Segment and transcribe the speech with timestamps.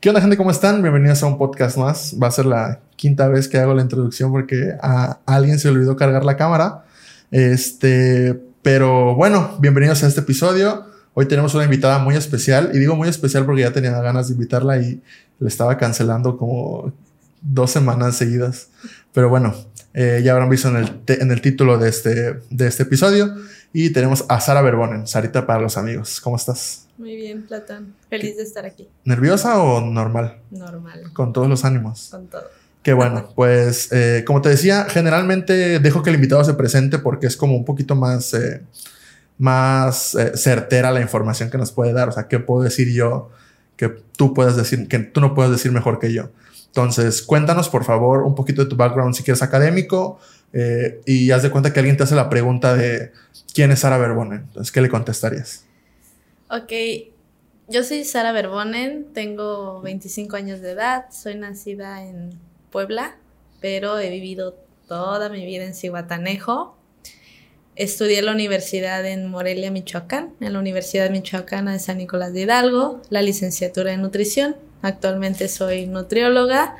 [0.00, 0.36] ¿Qué onda gente?
[0.36, 0.80] ¿Cómo están?
[0.80, 2.14] Bienvenidos a un podcast más.
[2.22, 5.96] Va a ser la quinta vez que hago la introducción porque a alguien se olvidó
[5.96, 6.84] cargar la cámara.
[7.32, 10.86] Este, pero bueno, bienvenidos a este episodio.
[11.14, 14.34] Hoy tenemos una invitada muy especial y digo muy especial porque ya tenía ganas de
[14.34, 15.02] invitarla y
[15.40, 16.92] le estaba cancelando como
[17.42, 18.68] dos semanas seguidas.
[19.12, 19.52] Pero bueno,
[19.94, 23.34] eh, ya habrán visto en el, en el título de este, de este episodio.
[23.72, 26.20] Y tenemos a Sara Verbonen, Sarita para los amigos.
[26.20, 26.86] ¿Cómo estás?
[26.96, 27.94] Muy bien, Platón.
[28.08, 28.88] Feliz de estar aquí.
[29.04, 30.38] ¿Nerviosa o normal?
[30.50, 31.12] Normal.
[31.12, 32.08] Con todos los ánimos.
[32.10, 32.44] Con todo.
[32.82, 37.26] Qué bueno, pues eh, como te decía, generalmente dejo que el invitado se presente porque
[37.26, 38.62] es como un poquito más, eh,
[39.36, 42.08] más eh, certera la información que nos puede dar.
[42.08, 43.30] O sea, ¿qué puedo decir yo
[43.76, 46.30] que tú puedes decir, que tú no puedes decir mejor que yo?
[46.68, 50.18] Entonces, cuéntanos por favor un poquito de tu background si quieres académico
[50.52, 53.12] y haz de cuenta que alguien te hace la pregunta de
[53.54, 54.40] quién es Sara Verbonen.
[54.48, 55.64] Entonces, ¿qué le contestarías?
[56.50, 56.72] Ok,
[57.68, 62.30] yo soy Sara Verbonen, tengo 25 años de edad, soy nacida en
[62.70, 63.16] Puebla,
[63.60, 66.76] pero he vivido toda mi vida en Cihuatanejo.
[67.76, 72.40] Estudié en la universidad en Morelia, Michoacán, en la Universidad Michoacana de San Nicolás de
[72.40, 74.56] Hidalgo, la licenciatura en nutrición.
[74.82, 76.76] Actualmente soy nutrióloga,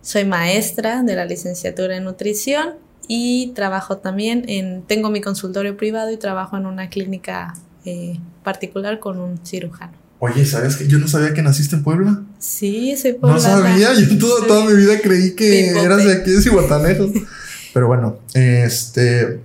[0.00, 6.12] soy maestra de la licenciatura en nutrición y trabajo también en, tengo mi consultorio privado
[6.12, 9.94] y trabajo en una clínica eh, particular con un cirujano.
[10.20, 12.22] Oye, ¿sabes que yo no sabía que naciste en Puebla?
[12.38, 13.40] Sí, soy poblana.
[13.40, 17.10] No sabía, yo toda, toda mi vida creí que eras de aquí de Cihuatanejo.
[17.74, 19.40] Pero bueno, este,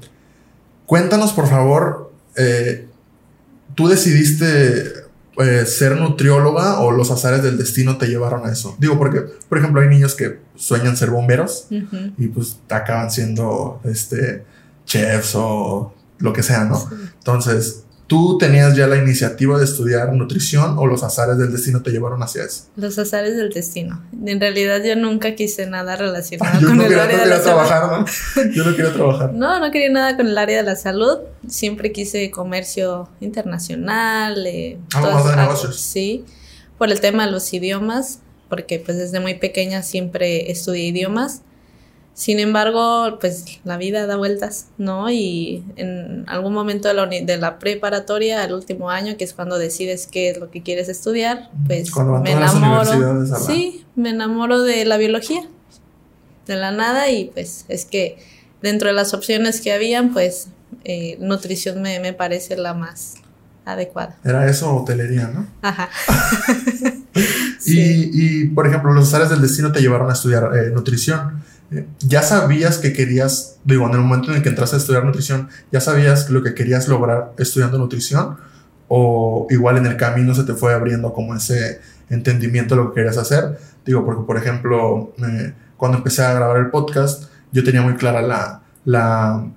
[0.85, 2.85] cuéntanos por favor, eh,
[3.73, 5.04] ¿tú decidiste
[5.37, 8.75] eh, ser nutrióloga o los azares del destino te llevaron a eso?
[8.79, 11.67] Digo, porque, por ejemplo, hay niños que sueñan ser bomberos
[12.17, 14.43] y pues acaban siendo, este,
[14.85, 16.89] chefs o lo que sea, ¿no?
[17.17, 21.89] Entonces, ¿Tú tenías ya la iniciativa de estudiar nutrición o los azares del destino te
[21.89, 22.65] llevaron hacia eso?
[22.75, 24.03] Los azares del destino.
[24.25, 27.81] En realidad yo nunca quise nada relacionado con el quería, área no de la trabajar,
[27.89, 28.07] salud.
[28.45, 28.51] ¿no?
[28.53, 29.33] Yo no quería trabajar.
[29.33, 31.17] No, no quería nada con el área de la salud.
[31.47, 34.45] Siempre quise comercio internacional.
[34.45, 35.79] Eh, todas- más de negocios.
[35.79, 36.25] Sí,
[36.77, 41.41] por el tema de los idiomas, porque pues desde muy pequeña siempre estudié idiomas.
[42.15, 45.11] Sin embargo, pues la vida da vueltas, ¿no?
[45.11, 49.57] Y en algún momento de la, de la preparatoria, el último año, que es cuando
[49.57, 51.91] decides qué es lo que quieres estudiar, pues
[52.23, 53.25] me enamoro.
[53.45, 55.41] Sí, me enamoro de la biología,
[56.47, 58.17] de la nada, y pues es que
[58.61, 60.47] dentro de las opciones que habían, pues
[60.85, 63.15] eh, nutrición me, me parece la más
[63.65, 64.15] adecuada.
[64.23, 65.47] Era eso hotelería, ¿no?
[65.61, 65.89] Ajá.
[67.65, 71.43] Y, y, por ejemplo, los azares del destino te llevaron a estudiar eh, nutrición.
[71.71, 75.03] Eh, ¿Ya sabías que querías, digo, en el momento en el que entraste a estudiar
[75.05, 78.37] nutrición, ya sabías lo que querías lograr estudiando nutrición?
[78.87, 83.01] ¿O igual en el camino se te fue abriendo como ese entendimiento de lo que
[83.01, 83.57] querías hacer?
[83.85, 88.21] Digo, porque, por ejemplo, eh, cuando empecé a grabar el podcast, yo tenía muy clara
[88.21, 89.47] la, la,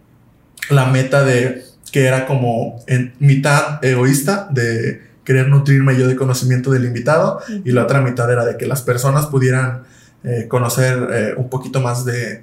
[0.71, 6.71] la meta de que era como en mitad egoísta de querer nutrirme yo de conocimiento
[6.71, 9.83] del invitado y la otra mitad era de que las personas pudieran
[10.25, 12.43] eh, conocer eh, un poquito más de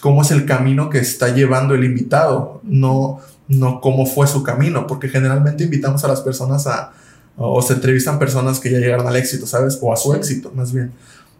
[0.00, 4.86] cómo es el camino que está llevando el invitado, no, no cómo fue su camino,
[4.86, 6.92] porque generalmente invitamos a las personas a,
[7.36, 9.78] o se entrevistan personas que ya llegaron al éxito, ¿sabes?
[9.80, 10.92] O a su éxito, más bien.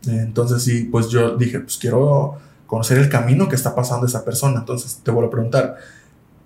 [0.06, 4.60] Entonces, sí, pues yo dije, pues quiero conocer el camino que está pasando esa persona.
[4.60, 5.76] Entonces, te vuelvo a preguntar,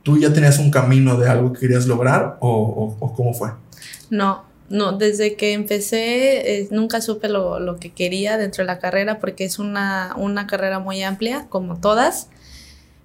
[0.02, 3.50] ¿tú ya tenías un camino de algo que querías lograr o, o- o cómo fue?
[4.10, 8.78] No, no, desde que empecé eh, nunca supe lo, lo que quería dentro de la
[8.78, 12.28] carrera porque es una, una carrera muy amplia, como todas,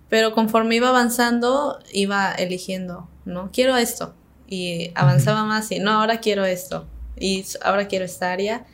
[0.10, 3.50] pero conforme iba avanzando iba eligiendo, ¿no?
[3.54, 4.14] Quiero esto.
[4.48, 6.86] Y avanzaba más y no, ahora quiero esto.
[7.18, 8.66] Y ahora quiero esta área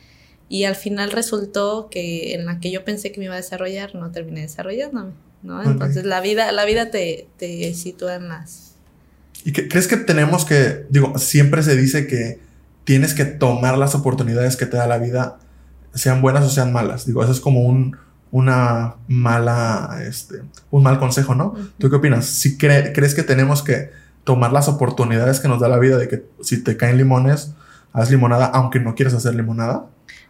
[0.50, 3.94] y al final resultó que en la que yo pensé que me iba a desarrollar
[3.96, 5.14] no terminé desarrollándome,
[5.44, 5.62] ¿no?
[5.64, 8.74] Entonces la vida, la vida te, te sitúa en las...
[9.46, 12.40] ¿Y qué- crees que tenemos que, digo, siempre se dice que
[12.90, 15.38] tienes que tomar las oportunidades que te da la vida,
[15.94, 17.06] sean buenas o sean malas?
[17.06, 17.96] Digo, eso es como un,
[18.32, 20.42] una mala, este,
[20.72, 21.54] un mal consejo, ¿no?
[21.78, 22.26] ¿Tú qué opinas?
[22.26, 23.92] Si cre- crees que tenemos que
[24.24, 27.54] tomar las oportunidades que nos da la vida de que si te caen limones,
[27.94, 29.86] haz limonada aunque no quieras hacer limonada?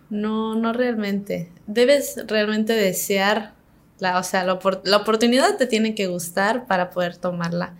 [0.09, 1.49] No, no realmente.
[1.65, 3.53] Debes realmente desear
[3.99, 7.75] la, o sea, la, opor- la oportunidad te tiene que gustar para poder tomarla.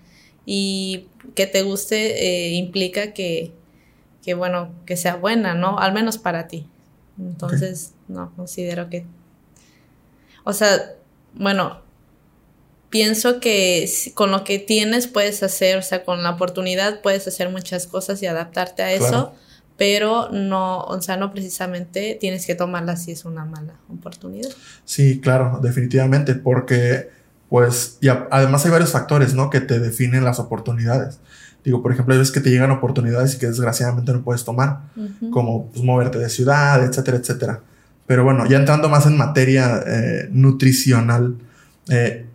[0.45, 3.51] Y que te guste eh, implica que,
[4.29, 5.79] que, bueno, que sea buena, ¿no?
[5.79, 6.67] Al menos para ti.
[7.17, 9.03] Entonces, no, considero que...
[10.43, 10.69] O sea,
[11.33, 11.81] bueno,
[12.91, 17.49] pienso que con lo que tienes puedes hacer, o sea, con la oportunidad puedes hacer
[17.49, 19.33] muchas cosas y adaptarte a eso, Claro.
[19.77, 24.51] pero no, o sea, no precisamente tienes que tomarla si es una mala oportunidad.
[24.85, 27.09] Sí, claro, definitivamente, porque
[27.49, 29.49] pues, y además hay varios factores, ¿no?
[29.49, 31.17] Que te definen las oportunidades.
[31.63, 34.81] Digo, por ejemplo, hay veces que te llegan oportunidades y que desgraciadamente no puedes tomar,
[35.31, 37.61] como pues, moverte de ciudad, etcétera, etcétera.
[38.07, 41.35] Pero bueno, ya entrando más en materia eh, nutricional,
[41.89, 42.25] eh,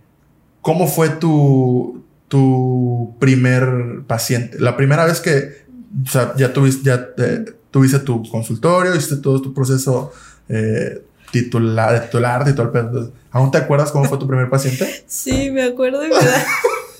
[0.60, 4.60] ¿cómo fue tu, tu primer paciente?
[4.60, 5.64] La primera vez que
[6.06, 10.12] o sea, ya tuviste, ya, eh, tuviste tu consultorio, hiciste todo tu proceso
[11.32, 12.70] titular, titular, titular,
[13.32, 15.04] ¿aún te acuerdas cómo fue tu primer paciente?
[15.08, 16.46] Sí, me acuerdo y me da...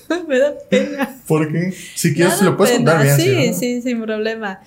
[0.27, 1.19] me da pena.
[1.27, 1.73] ¿Por qué?
[1.95, 3.15] Si quieres, lo puedes contar bien.
[3.17, 4.61] Sí, sí, sin problema.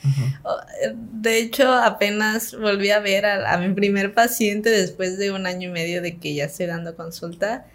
[1.12, 5.72] De hecho, apenas volví a ver a, mi primer paciente después de un año y
[5.72, 7.66] medio de que ya estoy dando consulta.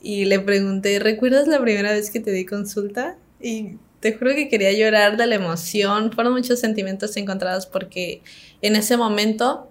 [0.00, 3.16] Y le pregunté, ¿recuerdas la primera vez que te di consulta?
[3.40, 6.12] Y te juro que quería llorar de la emoción.
[6.12, 8.22] Fueron muchos sentimientos encontrados porque
[8.62, 9.70] en ese momento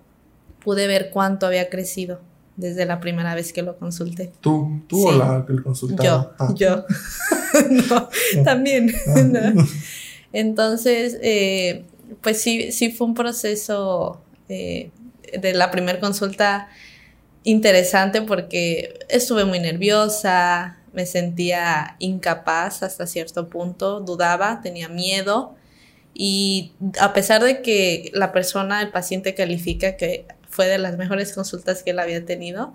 [0.60, 2.20] pude ver cuánto había crecido
[2.58, 4.32] desde la primera vez que lo consulté.
[4.42, 6.04] ¿Tú, tú o la que lo consultaba?
[6.04, 6.54] Yo, ah.
[6.56, 6.86] yo.
[7.90, 8.10] no,
[8.44, 8.94] también.
[9.08, 9.54] Ah.
[10.34, 11.86] Entonces, eh,
[12.22, 14.20] pues sí, sí fue un proceso
[14.50, 14.90] eh,
[15.40, 16.68] de la primera consulta
[17.44, 25.56] interesante porque estuve muy nerviosa, me sentía incapaz hasta cierto punto, dudaba, tenía miedo.
[26.14, 30.26] Y a pesar de que la persona, el paciente califica que
[30.58, 32.74] fue de las mejores consultas que él había tenido,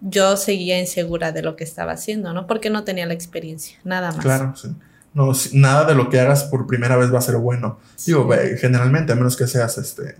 [0.00, 2.48] yo seguía insegura de lo que estaba haciendo, ¿no?
[2.48, 4.18] Porque no tenía la experiencia, nada más.
[4.18, 4.74] Claro, sí.
[5.14, 7.78] No, nada de lo que hagas por primera vez va a ser bueno.
[8.04, 8.28] Digo,
[8.58, 10.16] generalmente, a menos que seas, este,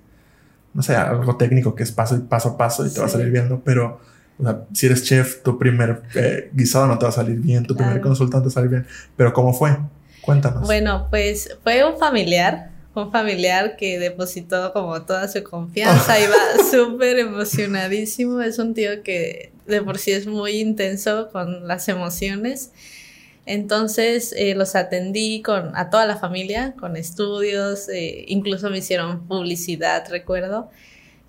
[0.75, 3.33] no sé, algo técnico que es paso, paso a paso y te va a salir
[3.33, 4.01] bien, pero
[4.39, 7.67] o sea, si eres chef, tu primer eh, guisado no te va a salir bien,
[7.67, 8.87] tu primer consultante va a salir bien.
[9.17, 9.77] Pero ¿cómo fue?
[10.21, 10.63] Cuéntanos.
[10.63, 16.37] Bueno, pues fue un familiar un familiar que depositó como toda su confianza, iba
[16.71, 22.71] súper emocionadísimo, es un tío que de por sí es muy intenso con las emociones.
[23.45, 29.27] Entonces eh, los atendí con, a toda la familia, con estudios, eh, incluso me hicieron
[29.27, 30.71] publicidad, recuerdo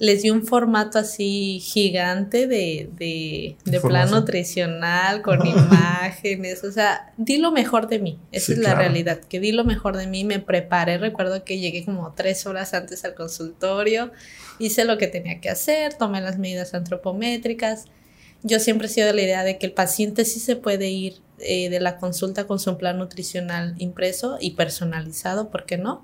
[0.03, 7.37] les di un formato así gigante de, de, plan nutricional, con imágenes, o sea, di
[7.37, 10.39] lo mejor de mí, esa es la realidad, que di lo mejor de mí, me
[10.39, 14.11] preparé, recuerdo que llegué como tres horas antes al consultorio,
[14.59, 17.85] hice lo que tenía que hacer, tomé las medidas antropométricas,
[18.41, 21.21] yo siempre he sido de la idea de que el paciente sí se puede ir
[21.39, 26.03] eh, de la consulta con su plan nutricional impreso y personalizado, ¿por qué no?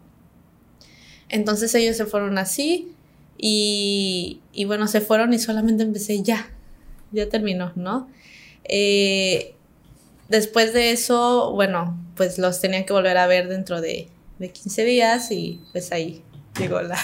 [1.27, 2.95] Entonces ellos se fueron así,
[3.41, 6.49] y, bueno, se fueron y solamente empecé ya,
[7.11, 8.09] ya terminó, ¿no?
[8.65, 9.55] Eh,
[10.27, 14.09] después de eso, bueno, pues los tenía que volver a ver dentro de,
[14.39, 16.21] de 15 días y pues ahí
[16.59, 16.99] llegó la,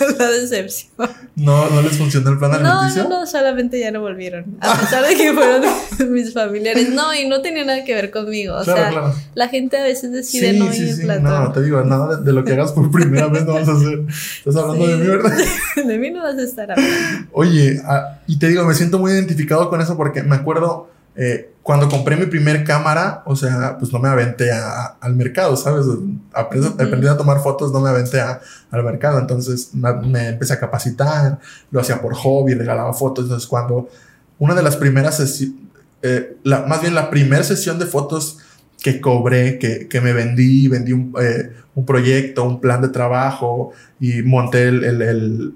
[0.18, 0.90] la decepción.
[1.36, 3.04] ¿No, ¿No les funcionó el plan alimenticio?
[3.04, 4.56] No, no, no, solamente ya no volvieron.
[4.60, 5.62] A pesar de que fueron
[6.12, 6.90] mis familiares.
[6.90, 8.56] No, y no tenía nada que ver conmigo.
[8.56, 12.16] O sea, la gente a veces decide no ir sí, al No, te digo, nada
[12.16, 14.00] de, lo que hagas por primera vez no vas a hacer.
[14.38, 15.38] Estás hablando de mí, ¿verdad?
[15.76, 17.28] de mí no vas a estar hablando.
[17.32, 20.90] Oye, ah, y te digo, me siento muy identificado con eso porque me acuerdo
[21.22, 25.84] eh, cuando compré mi primer cámara, o sea, pues no me aventé al mercado, ¿sabes?
[26.32, 29.18] Aprendí, a tomar fotos, no me aventé al mercado.
[29.18, 31.38] Entonces me, empecé a capacitar,
[31.70, 33.26] lo hacía por hobby, regalaba fotos.
[33.26, 33.90] Entonces, cuando
[34.38, 35.56] una de las primeras sesiones,
[36.00, 38.38] eh, más bien la primera sesión de fotos
[38.82, 43.72] que cobré, que, que me vendí, vendí un, eh, un, proyecto, un plan de trabajo
[44.00, 45.02] y monté el, el,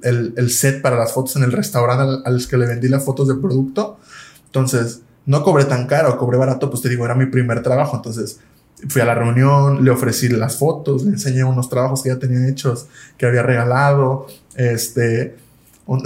[0.03, 3.03] el, el, set para las fotos en el restaurante a los que le vendí las
[3.03, 3.99] fotos del producto.
[4.45, 7.97] Entonces, no cobré tan caro, cobré barato, pues te digo, era mi primer trabajo.
[7.97, 8.41] Entonces
[8.89, 12.49] fui a la reunión, le ofrecí las fotos, le enseñé unos trabajos que ya tenía
[12.49, 14.27] hechos, que había regalado.
[14.55, 15.37] Este,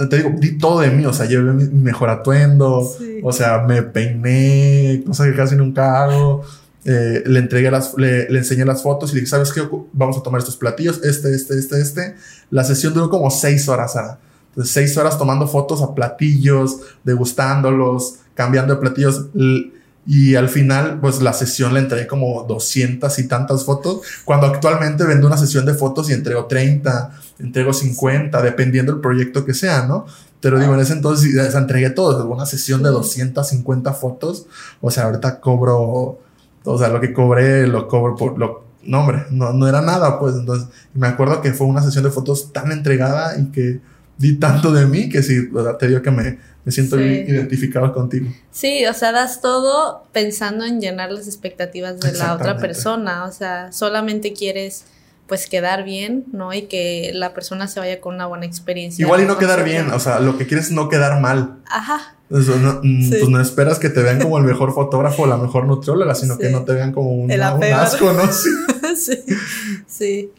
[0.09, 2.89] te digo, di todo de mí, o sea, llevé mi mejor atuendo,
[3.23, 6.43] o sea, me peiné, cosa que casi nunca hago.
[6.85, 9.61] Eh, le entregué las, le, enseñé las fotos y le dije, ¿sabes qué?
[9.91, 12.15] Vamos a tomar estos platillos, este, este, este, este.
[12.49, 13.95] La sesión duró como seis horas,
[14.49, 19.25] Entonces, seis horas tomando fotos a platillos, degustándolos, cambiando de platillos.
[20.05, 25.03] Y al final, pues la sesión le entregué como 200 y tantas fotos, cuando actualmente
[25.03, 29.85] vendo una sesión de fotos y entrego 30, entrego 50, dependiendo del proyecto que sea,
[29.85, 30.05] ¿no?
[30.39, 34.45] Pero digo, en ese entonces entregué todo, una sesión de 250 fotos,
[34.79, 36.17] o sea, ahorita cobro,
[36.63, 40.17] o sea, lo que cobré lo cobro por lo, no hombre, no, no era nada,
[40.17, 43.81] pues entonces, me acuerdo que fue una sesión de fotos tan entregada y que
[44.17, 46.39] di tanto de mí que sí, te digo que me,
[46.69, 48.27] me siento identificado contigo.
[48.51, 53.31] Sí, o sea, das todo pensando en llenar las expectativas de la otra persona, o
[53.31, 54.85] sea, solamente quieres
[55.25, 56.53] pues quedar bien, ¿no?
[56.53, 59.03] Y que la persona se vaya con una buena experiencia.
[59.03, 61.57] Igual y no quedar bien, o sea, lo que quieres es no quedar mal.
[61.67, 62.15] Ajá.
[62.29, 65.65] no, mm, Pues no esperas que te vean como el mejor fotógrafo o la mejor
[65.65, 68.23] nutrióloga, sino que no te vean como un, un asco, ¿no?
[68.95, 69.17] Sí.
[69.87, 70.31] sí,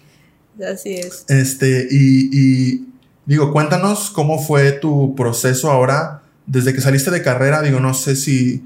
[0.62, 1.24] así es.
[1.28, 2.90] Este, y, y
[3.30, 6.19] digo, cuéntanos cómo fue tu proceso ahora,
[6.50, 8.64] desde que saliste de carrera, digo, no sé si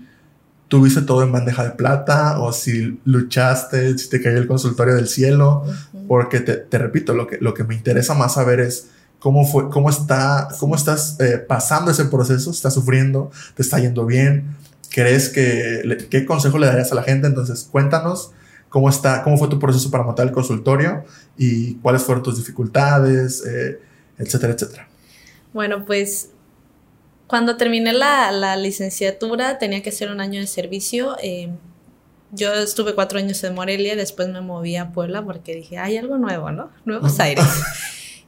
[0.69, 5.07] tuviste todo en bandeja de plata o si luchaste, si te cayó el consultorio del
[5.07, 5.65] cielo,
[6.09, 8.89] porque te, repito, lo que, lo que me interesa más saber es
[9.19, 14.07] cómo fue, cómo está, cómo estás eh, pasando ese proceso, estás sufriendo, te está yendo
[14.07, 14.57] bien,
[14.91, 18.33] crees que, qué consejo le darías a la gente, entonces cuéntanos
[18.71, 21.05] cómo está, cómo fue tu proceso para montar el consultorio
[21.37, 23.79] y cuáles fueron tus dificultades, eh,
[24.17, 24.89] etcétera, etcétera.
[25.53, 26.31] Bueno, pues
[27.27, 31.17] cuando terminé la, licenciatura tenía que hacer un año de servicio.
[31.23, 31.51] Eh,
[32.33, 36.19] yo estuve cuatro años en Morelia, después me moví a Puebla porque dije, hay algo
[36.19, 36.71] nuevo, ¿no?
[36.85, 37.47] Nuevos aires.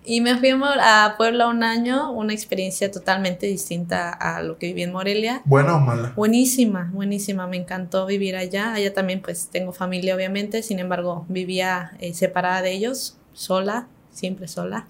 [0.05, 4.85] y me fui a Puebla un año, una experiencia totalmente distinta a lo que viví
[4.85, 5.43] en Morelia.
[5.45, 6.13] ¿Buena o mala?
[6.15, 7.49] Buenísima, buenísima.
[7.49, 8.75] Me encantó vivir allá.
[8.75, 10.63] Allá también pues tengo familia, obviamente.
[10.63, 14.87] Sin embargo, vivía eh, separada de ellos, sola, siempre sola.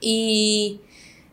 [0.00, 0.82] Y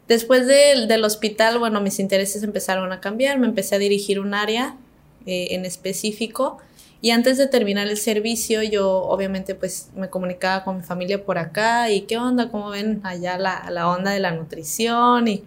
[0.08, 4.78] Después del hospital, bueno, mis intereses empezaron a cambiar, me empecé a dirigir un área
[5.26, 6.60] eh, en específico
[7.02, 11.38] y antes de terminar el servicio yo obviamente pues me comunicaba con mi familia por
[11.38, 15.44] acá y qué onda, cómo ven allá la, la onda de la nutrición y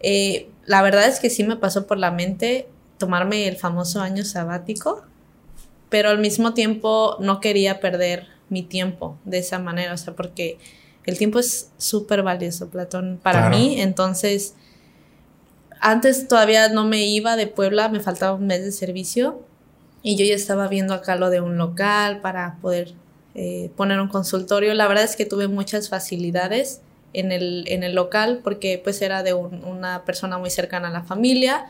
[0.00, 4.24] eh, la verdad es que sí me pasó por la mente tomarme el famoso año
[4.24, 5.02] sabático,
[5.88, 10.58] pero al mismo tiempo no quería perder mi tiempo de esa manera, o sea, porque
[11.06, 13.80] el tiempo es súper valioso, Platón, para mí.
[13.80, 14.54] Entonces,
[15.80, 19.40] antes todavía no me iba de Puebla, me faltaba un mes de servicio
[20.02, 22.92] y yo ya estaba viendo acá lo de un local para poder
[23.34, 24.74] eh, poner un consultorio.
[24.74, 29.22] La verdad es que tuve muchas facilidades en el, en el local porque pues era
[29.22, 31.66] de una persona muy cercana a la familia.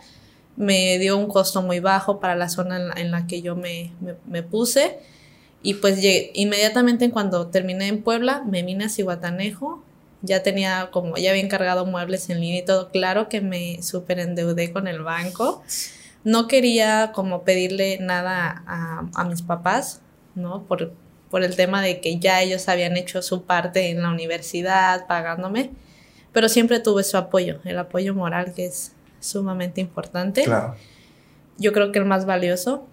[0.57, 3.93] Me dio un costo muy bajo para la zona en la, que yo me,
[4.27, 4.99] me puse
[5.63, 5.99] y pues
[6.35, 9.85] inmediatamente cuando terminé en Puebla, me vine a Cihuatanejo.
[10.23, 12.91] Ya tenía como, ya había encargado muebles en línea y todo.
[12.91, 15.63] Claro que me súper endeudé con el banco.
[16.25, 20.01] No quería como pedirle nada a, a mis papás,
[20.35, 20.63] ¿no?
[20.65, 20.93] Por,
[21.31, 25.71] por el tema de que ya ellos habían hecho su parte en la universidad pagándome.
[26.33, 30.45] Pero siempre tuve su apoyo, el apoyo moral que es sumamente importante.
[30.45, 30.77] Claro.
[31.59, 32.87] Yo creo que el más valioso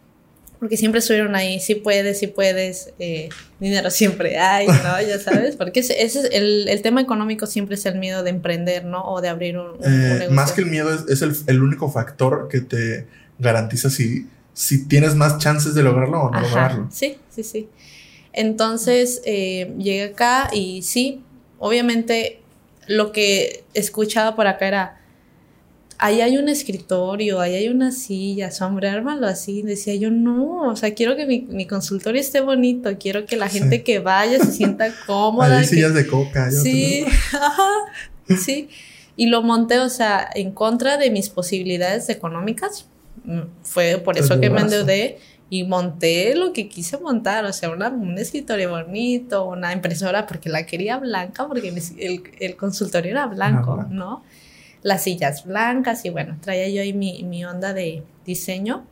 [0.59, 5.01] porque siempre estuvieron ahí, si puedes, si puedes, eh, dinero siempre hay, ¿no?
[5.07, 8.85] Ya sabes, porque ese, es el, el, tema económico siempre es el miedo de emprender,
[8.85, 9.03] ¿no?
[9.05, 10.31] O de abrir un, eh, negocio.
[10.31, 13.05] Más que el miedo, es, es el, el, único factor que te
[13.37, 16.87] garantiza si, si tienes más chances de lograrlo o no lograrlo.
[16.91, 17.69] Sí, sí, sí.
[18.33, 21.23] Entonces eh, llegué acá y sí,
[21.59, 22.41] obviamente
[22.87, 25.01] lo que escuchaba por acá era
[25.97, 29.61] ahí hay un escritorio, ahí hay una silla, hombre, ármalo así.
[29.61, 33.83] Decía yo, no, o sea, quiero que mi, consultorio esté bonito, quiero que la gente
[33.83, 35.59] que vaya se sienta cómoda.
[35.59, 36.51] Hay sillas de coca.
[36.51, 37.05] Sí,
[38.37, 38.69] sí.
[39.15, 42.85] Y lo monté, o sea, en contra de mis posibilidades económicas.
[43.23, 45.17] Mm, fue por eso que me endeudé
[45.49, 50.49] y monté lo que quise montar, o sea, una, un escritorio bonito, una impresora, porque
[50.49, 54.23] la quería blanca, porque el, el consultorio era blanco, ¿no?
[54.83, 58.85] Las sillas blancas y bueno, traía yo ahí mi, onda de diseño.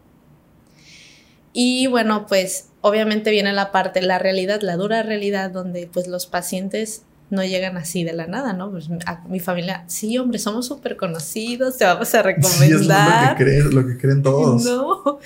[1.54, 6.25] Y bueno, pues obviamente viene la parte, la realidad, la dura realidad, donde pues los
[6.25, 8.72] pacientes no llegan así de la nada, ¿no?
[8.72, 8.89] Pues
[9.27, 12.56] mi familia, sí, hombre, somos súper conocidos, te vamos a recomendar.
[12.65, 14.63] Sí, es lo que, creen, lo que creen todos.
[14.65, 15.20] No,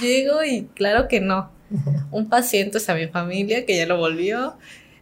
[0.00, 1.50] llego y claro que no.
[2.10, 4.54] Un paciente, o sea, mi familia, que ya lo volvió.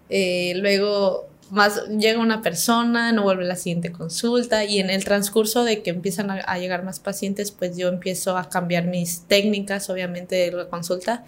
[0.09, 5.64] Eh, luego más llega una persona, no vuelve la siguiente consulta y en el transcurso
[5.64, 10.37] de que empiezan a, llegar más pacientes, pues yo empiezo a cambiar mis técnicas, obviamente,
[10.37, 11.25] de la consulta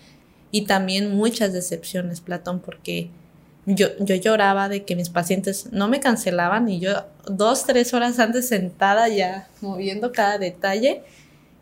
[0.51, 3.11] y también muchas decepciones, Platón, porque
[3.67, 8.19] yo, yo lloraba de que mis pacientes no me cancelaban y yo dos, tres horas
[8.19, 11.03] antes sentada ya moviendo cada detalle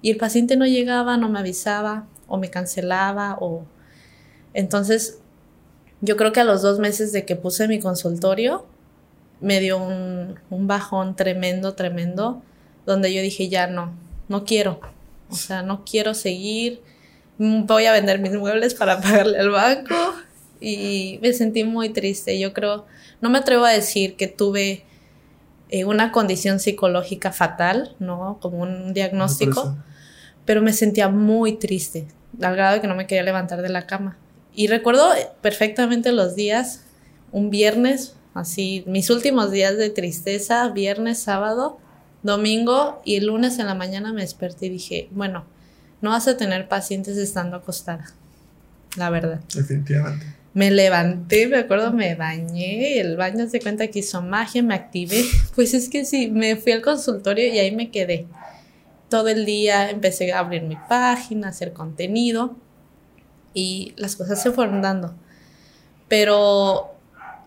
[0.02, 3.64] y el paciente no llegaba, no me avisaba o me cancelaba o...
[4.52, 5.19] Entonces
[6.00, 8.66] yo creo que a los dos meses de que puse mi consultorio,
[9.40, 12.42] me dio un, bajón tremendo, tremendo,
[12.86, 13.92] donde yo dije, ya no,
[14.28, 14.80] no quiero.
[15.30, 16.82] O sea, no quiero seguir.
[17.38, 19.94] Voy a vender mis muebles para pagarle al banco.
[20.60, 22.38] Y me sentí muy triste.
[22.38, 22.86] Yo creo,
[23.20, 24.84] no me atrevo a decir que tuve
[25.70, 28.38] eh, una condición psicológica fatal, ¿no?
[28.40, 29.76] Como un diagnóstico.
[30.44, 32.08] Pero me sentía muy triste,
[32.42, 34.18] al grado de que no me quería levantar de la cama.
[34.54, 35.08] Y recuerdo
[35.40, 36.82] perfectamente los días,
[37.32, 41.78] un viernes, así, mis últimos días de tristeza, viernes, sábado,
[42.22, 45.44] domingo y el lunes en la mañana me desperté y dije, bueno,
[46.02, 48.12] no vas a tener pacientes estando acostada,
[48.96, 49.40] la verdad.
[49.54, 50.26] Definitivamente.
[50.52, 55.24] Me levanté, me acuerdo, me bañé, el baño se cuenta que hizo magia, me activé.
[55.54, 58.26] Pues es que sí, me fui al consultorio y ahí me quedé.
[59.08, 62.56] Todo el día empecé a abrir mi página, hacer contenido
[63.54, 65.14] y las cosas se fueron dando.
[66.08, 66.90] Pero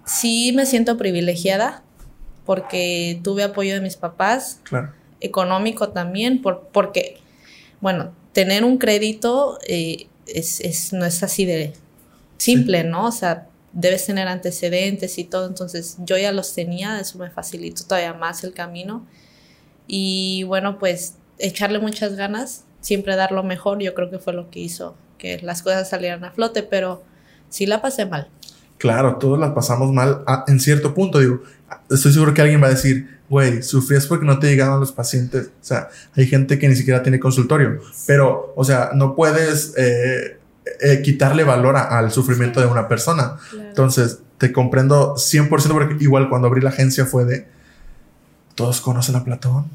[0.05, 1.83] sí me siento privilegiada
[2.45, 4.91] porque tuve apoyo de mis papás, Claro.
[5.22, 7.17] económico también, por, porque,
[7.81, 11.74] bueno, tener un crédito eh, es, es- no es así de
[12.38, 13.07] simple, ¿no?
[13.07, 17.83] O sea, debes tener antecedentes y todo, entonces yo ya los tenía, eso me facilitó
[17.86, 19.05] todavía más el camino.
[19.88, 24.50] Y bueno, pues echarle muchas ganas, siempre dar lo mejor, yo creo que fue lo
[24.50, 27.01] que hizo que las cosas salieran a flote, pero
[27.50, 28.27] sí la pasé mal.
[28.77, 31.20] Claro, todos las pasamos mal a- en cierto punto.
[31.20, 31.42] Digo,
[31.89, 35.46] estoy seguro que alguien va a decir, güey, sufrías porque no te llegaban los pacientes.
[35.48, 35.88] O sea,
[36.18, 37.80] hay gente que ni siquiera tiene consultorio.
[38.06, 40.38] Pero, o sea, no puedes eh,
[40.82, 43.38] eh, quitarle valor a- al sufrimiento de una persona.
[43.70, 47.48] Entonces, te comprendo 100% porque igual cuando abrí la agencia fue de,
[48.56, 49.68] todos conocen a Platón.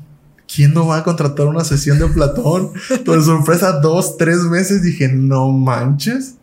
[0.53, 2.73] ¿Quién no va a contratar una sesión de Platón?
[2.91, 6.37] Entonces, sorpresa, dos, tres meses dije, no manches.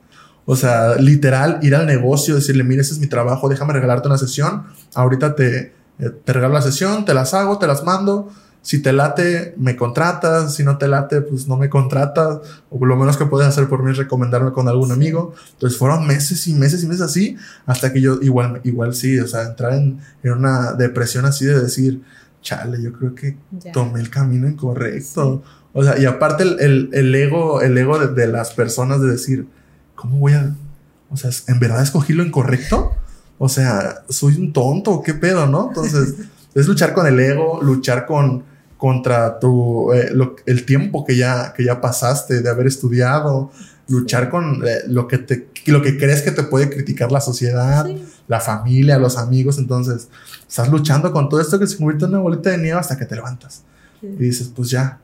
[0.46, 4.20] O sea, literal, ir al negocio, decirle, mira, ese es mi trabajo, déjame regalarte una
[4.20, 4.66] sesión.
[4.94, 8.30] Ahorita te, eh, te regalo la sesión, te las hago, te las mando.
[8.62, 10.56] Si te late, me contratas.
[10.56, 12.40] Si no te late, pues no me contratas.
[12.70, 15.34] O lo menos que puedes hacer por mí es recomendarme con algún amigo.
[15.54, 19.28] Entonces fueron meses y meses y meses así, hasta que yo igual, igual sí, o
[19.28, 22.02] sea, entrar en, en una depresión así de decir,
[22.46, 23.72] chale, yo creo que Ya.
[23.74, 25.44] tomé el camino incorrecto.
[25.74, 29.08] O sea, y aparte el, el- el ego, el ego de, de las personas de
[29.10, 29.48] decir,
[29.96, 30.56] ¿cómo voy a,
[31.10, 32.92] o sea, ¿en verdad escogí lo incorrecto?
[33.40, 35.68] O sea, soy un tonto, ¿qué pedo, no?
[35.70, 36.14] Entonces,
[36.56, 38.44] es luchar con el ego, luchar con,
[38.78, 43.52] contra tu, eh, lo- el tiempo que ya, que ya pasaste de haber estudiado,
[43.90, 47.86] luchar con eh, lo, que te, lo que crees que te puede criticar la sociedad,
[47.86, 48.06] Sí.
[48.28, 49.58] La familia, los amigos.
[49.58, 50.10] Entonces,
[50.48, 53.06] estás luchando con todo esto que se convierte en una bolita de nieve hasta que
[53.06, 53.64] te levantas.
[54.02, 54.08] Sí.
[54.08, 55.00] Y dices, pues ya,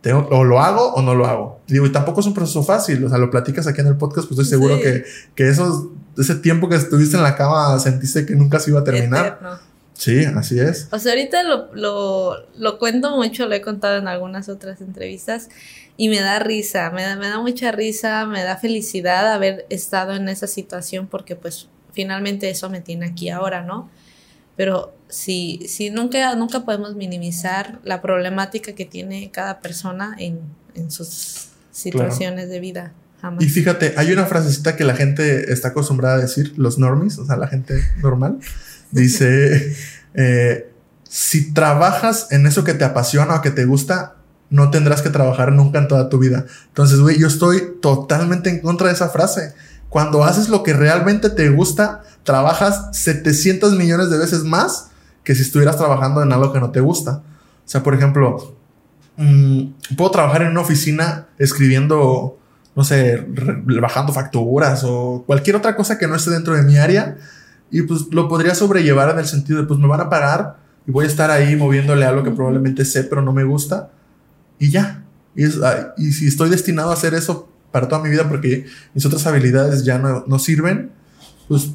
[0.00, 1.60] tengo- o lo hago o no lo hago.
[1.68, 3.04] Digo, y tampoco es un proceso fácil.
[3.04, 4.82] O sea, lo platicas aquí en el podcast, pues estoy seguro Sí.
[4.82, 5.86] que, que esos,
[6.18, 9.26] ese tiempo que estuviste en la cama sentiste que nunca se iba a terminar.
[9.26, 9.72] Eterno.
[9.94, 10.88] Sí, así es.
[10.90, 15.48] O sea, ahorita lo, lo, lo cuento mucho, lo he contado en algunas otras entrevistas
[15.96, 20.14] y me da risa, me da, me da mucha risa, me da felicidad haber estado
[20.14, 23.90] en esa situación porque pues finalmente eso me tiene aquí ahora, ¿no?
[24.56, 30.40] Pero sí, sí nunca, nunca podemos minimizar la problemática que tiene cada persona en,
[30.74, 32.92] en sus situaciones de vida.
[33.20, 33.42] Jamás.
[33.42, 37.26] Y fíjate, hay una frasecita que la gente está acostumbrada a decir, los normies, o
[37.26, 38.38] sea, la gente normal,
[38.90, 39.74] dice,
[40.14, 40.70] eh,
[41.08, 44.16] si trabajas en eso que te apasiona o que te gusta,
[44.50, 46.44] no tendrás que trabajar nunca en toda tu vida.
[46.68, 49.54] Entonces, güey, yo estoy totalmente en contra de esa frase.
[49.92, 54.88] Cuando haces lo que realmente te gusta, trabajas 700 millones de veces más
[55.22, 57.16] que si estuvieras trabajando en algo que no te gusta.
[57.20, 58.56] O sea, por ejemplo,
[59.18, 62.38] mm, puedo trabajar en una oficina escribiendo,
[62.74, 63.26] no sé,
[63.82, 67.18] bajando facturas o cualquier otra cosa que no esté dentro de mi área
[67.70, 70.90] y pues lo podría sobrellevar en el sentido de pues me van a pagar y
[70.90, 73.90] voy a estar ahí moviéndole algo que probablemente sé pero no me gusta
[74.58, 75.04] y ya.
[75.36, 75.58] Y, es-
[75.98, 79.84] y si estoy destinado a hacer eso para toda mi vida porque mis otras habilidades
[79.84, 80.92] ya no, no sirven,
[81.48, 81.70] pues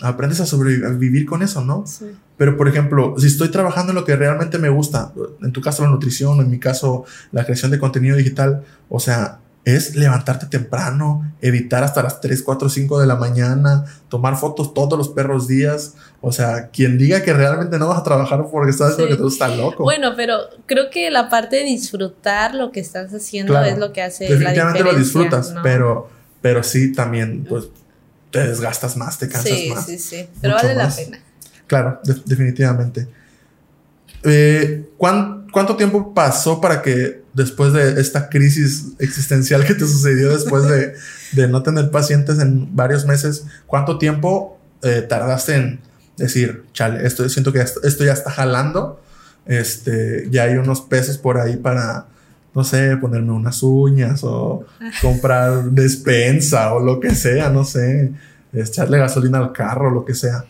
[0.00, 1.84] aprendes a sobrevivir con eso, ¿no?
[1.86, 2.06] Sí.
[2.36, 5.84] Pero, por ejemplo, si estoy trabajando en lo que realmente me gusta, en tu caso
[5.84, 11.32] la nutrición, en mi caso la creación de contenido digital, o sea, es levantarte temprano,
[11.40, 15.94] evitar hasta las 3, 4, 5 de la mañana, tomar fotos todos los perros días.
[16.20, 19.16] O sea, quien diga que realmente no vas a trabajar porque estás haciendo Sí.
[19.16, 19.84] que tú estás loco.
[19.84, 23.66] Bueno, pero creo que la parte de disfrutar lo que estás haciendo Claro.
[23.68, 25.62] es lo que hace Definitivamente la lo disfrutas, ¿no?
[25.62, 26.10] pero,
[26.42, 27.64] pero sí también, pues,
[28.30, 29.86] te desgastas más, te cansas sí, más.
[29.86, 30.98] sí, sí, pero Mucho vale más.
[30.98, 31.18] la pena.
[31.66, 33.08] Claro, de- definitivamente.
[34.22, 40.32] Eh, ¿cuán- ¿Cuánto tiempo pasó para que después de esta crisis existencial que te sucedió
[40.32, 45.80] después de, no tener pacientes en varios meses, cuánto tiempo eh, tardaste en
[46.16, 49.02] decir, chale, esto, siento que esto, ya está jalando,
[49.46, 52.06] este, ya hay unos pesos por ahí para,
[52.54, 54.64] no sé, ponerme unas uñas o
[55.02, 58.12] comprar despensa o lo que sea, no sé,
[58.52, 60.44] echarle gasolina al carro, lo que sea.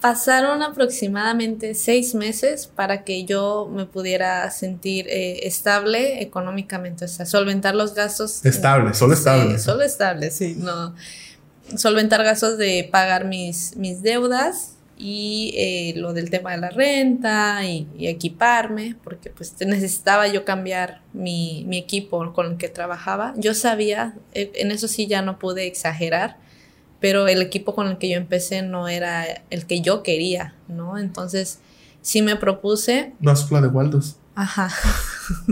[0.00, 7.26] Pasaron aproximadamente seis meses para que yo me pudiera sentir eh, estable económicamente, o sea,
[7.26, 8.44] solventar los gastos.
[8.44, 9.58] Estable, solo Sí, estable.
[9.58, 10.94] solo estable, sí, no.
[11.76, 17.64] solventar gastos de pagar mis, mis deudas y eh, lo del tema de la renta
[17.64, 23.32] y, equiparme, porque pues necesitaba yo cambiar mi, mi, equipo con el que trabajaba.
[23.36, 26.36] Yo sabía, eh, en eso sí ya no pude exagerar,
[27.00, 30.98] pero el equipo con el que yo empecé no era el que yo quería, ¿no?
[30.98, 31.58] Entonces
[32.02, 33.12] sí me propuse...
[33.20, 34.16] Báscula de Waldos.
[34.34, 34.70] Ajá.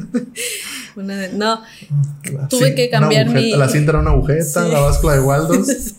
[0.97, 3.53] no, ah, tuve que cambiar mi...
[3.53, 5.69] La cinta era una agujeta, la báscula de Waldos.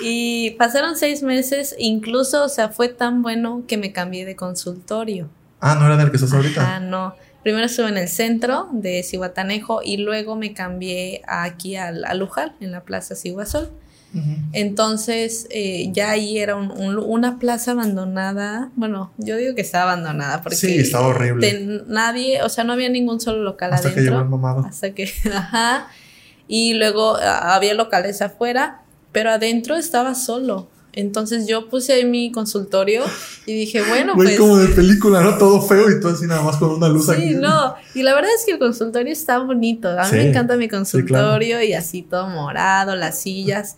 [0.00, 5.28] Y pasaron seis meses, incluso, o sea, fue tan bueno que me cambié de consultorio.
[5.60, 6.76] Ah, ¿no era en el que estás ahorita?
[6.76, 7.14] Ah, no.
[7.42, 12.54] Primero estuve en el centro de Cihuatanejo y luego me cambié aquí al, a Lujal,
[12.60, 13.14] en la Plaza
[14.52, 18.70] Entonces, eh, ya ahí era una plaza abandonada.
[18.74, 20.56] Bueno, yo digo que estaba abandonada porque.
[20.56, 21.82] Sí, estaba horrible.
[21.86, 24.02] nadie, o sea, no había ningún solo local Hasta adentro.
[24.02, 24.64] Que llegó el mamado.
[24.64, 25.88] Hasta que, ajá.
[26.48, 28.82] Y luego había locales afuera
[29.16, 30.68] pero adentro estaba solo.
[30.92, 33.02] Entonces yo puse ahí mi consultorio
[33.46, 34.38] y dije, bueno, pues.
[34.38, 35.38] como de película, ¿no?
[35.38, 37.76] Todo feo y todo así nada más con una luz sí, no.
[37.94, 39.88] Y la verdad es que el consultorio está bonito.
[39.88, 43.76] A mí me encanta mi consultorio y así todo morado, las sillas.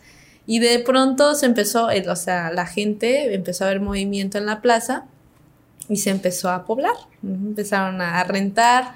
[0.51, 4.63] Y de pronto se empezó, o sea, la gente empezó a ver movimiento en la
[4.63, 5.05] plaza
[5.91, 6.95] y se empezó a poblar.
[7.23, 8.95] Empezaron a rentar.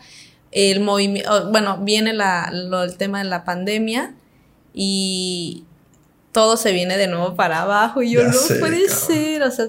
[0.50, 4.14] El movimiento, bueno, viene la, el tema de la pandemia
[4.72, 5.64] y
[6.32, 8.02] todo se viene de nuevo para abajo.
[8.02, 9.42] Y yo, no puede ser.
[9.42, 9.66] O sea,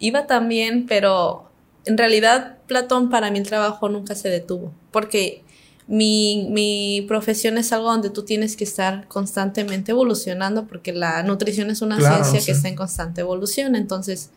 [0.00, 1.50] iba también, pero
[1.86, 4.70] en realidad, Platón, para mí el trabajo nunca se detuvo.
[4.90, 5.41] Porque
[5.86, 11.70] mi, mi, profesión es algo donde tú tienes que estar constantemente evolucionando, porque la nutrición
[11.70, 13.74] es una ciencia que está en constante evolución.
[13.74, 14.30] Entonces,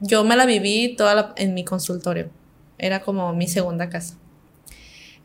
[0.00, 2.28] yo me la viví toda en mi consultorio.
[2.78, 4.14] Era como mi segunda casa.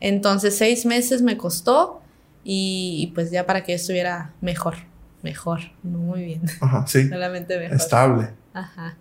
[0.00, 2.00] Entonces, seis meses me costó
[2.42, 4.76] y, y pues ya para que estuviera mejor
[5.22, 6.42] mejor, no muy bien.
[6.60, 7.08] Ajá, sí.
[7.08, 7.76] Solamente mejor.
[7.76, 8.30] Estable.
[8.52, 8.96] Ajá.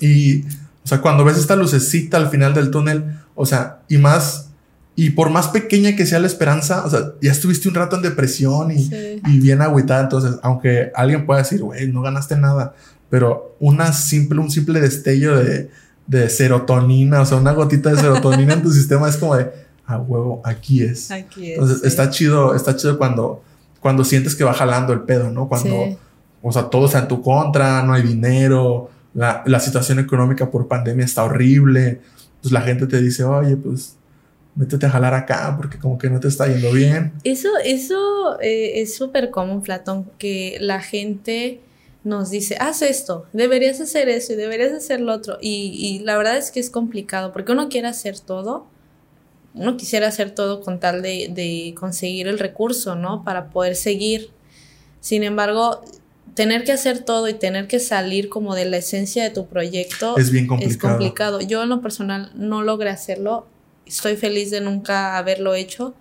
[0.00, 4.50] Y, o sea, cuando ves esta lucecita al final del túnel, o sea, y más,
[4.96, 8.02] y por más pequeña que sea la esperanza, o sea, ya estuviste un rato en
[8.02, 8.90] depresión y,
[9.26, 12.74] y bien agüitada, entonces, aunque alguien pueda decir, güey, no ganaste nada,
[13.10, 15.70] pero una simple, un simple destello de,
[16.06, 19.50] de serotonina, o sea, una gotita de serotonina en tu sistema es como de,
[19.86, 21.10] ah, huevo, aquí es.
[21.10, 21.58] Aquí es.
[21.58, 23.42] Entonces, está chido, está chido cuando
[23.86, 25.48] cuando sientes que va jalando el pedo, ¿no?
[25.48, 25.96] Cuando,
[26.42, 30.66] o sea, todo está en tu contra, no hay dinero, la, la, situación económica por
[30.66, 32.00] pandemia está horrible,
[32.42, 33.94] pues la gente te dice, oye, pues
[34.56, 37.12] métete a jalar acá porque como que no te está yendo bien.
[37.22, 41.60] Eso, eso eh, es súper común, Platón, que la gente
[42.02, 45.38] nos dice, haz esto, deberías hacer eso y deberías hacer lo otro.
[45.40, 48.66] Y, y la verdad es que es complicado porque uno quiere hacer todo
[49.56, 53.24] uno quisiera hacer todo con tal de, conseguir el recurso, ¿no?
[53.24, 54.30] Para poder seguir.
[55.00, 55.82] Sin embargo,
[56.34, 60.16] tener que hacer todo y tener que salir como de la esencia de tu proyecto
[60.18, 60.70] es bien complicado.
[60.70, 61.40] Es complicado.
[61.40, 63.46] Yo en lo personal no logré hacerlo.
[63.86, 65.94] Estoy feliz de nunca haberlo hecho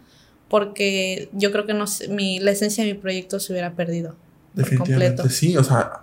[0.50, 4.16] porque yo creo que no mi, la esencia de mi proyecto se hubiera perdido.
[4.54, 5.58] Definitivamente, sí.
[5.58, 6.02] O sea,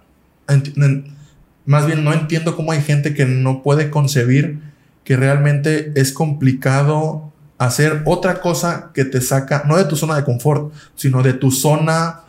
[1.64, 4.60] más bien no entiendo cómo hay gente que no puede concebir
[5.04, 10.24] que realmente es complicado hacer otra cosa que te saca, no de tu zona de
[10.24, 12.22] confort, sino de tu zona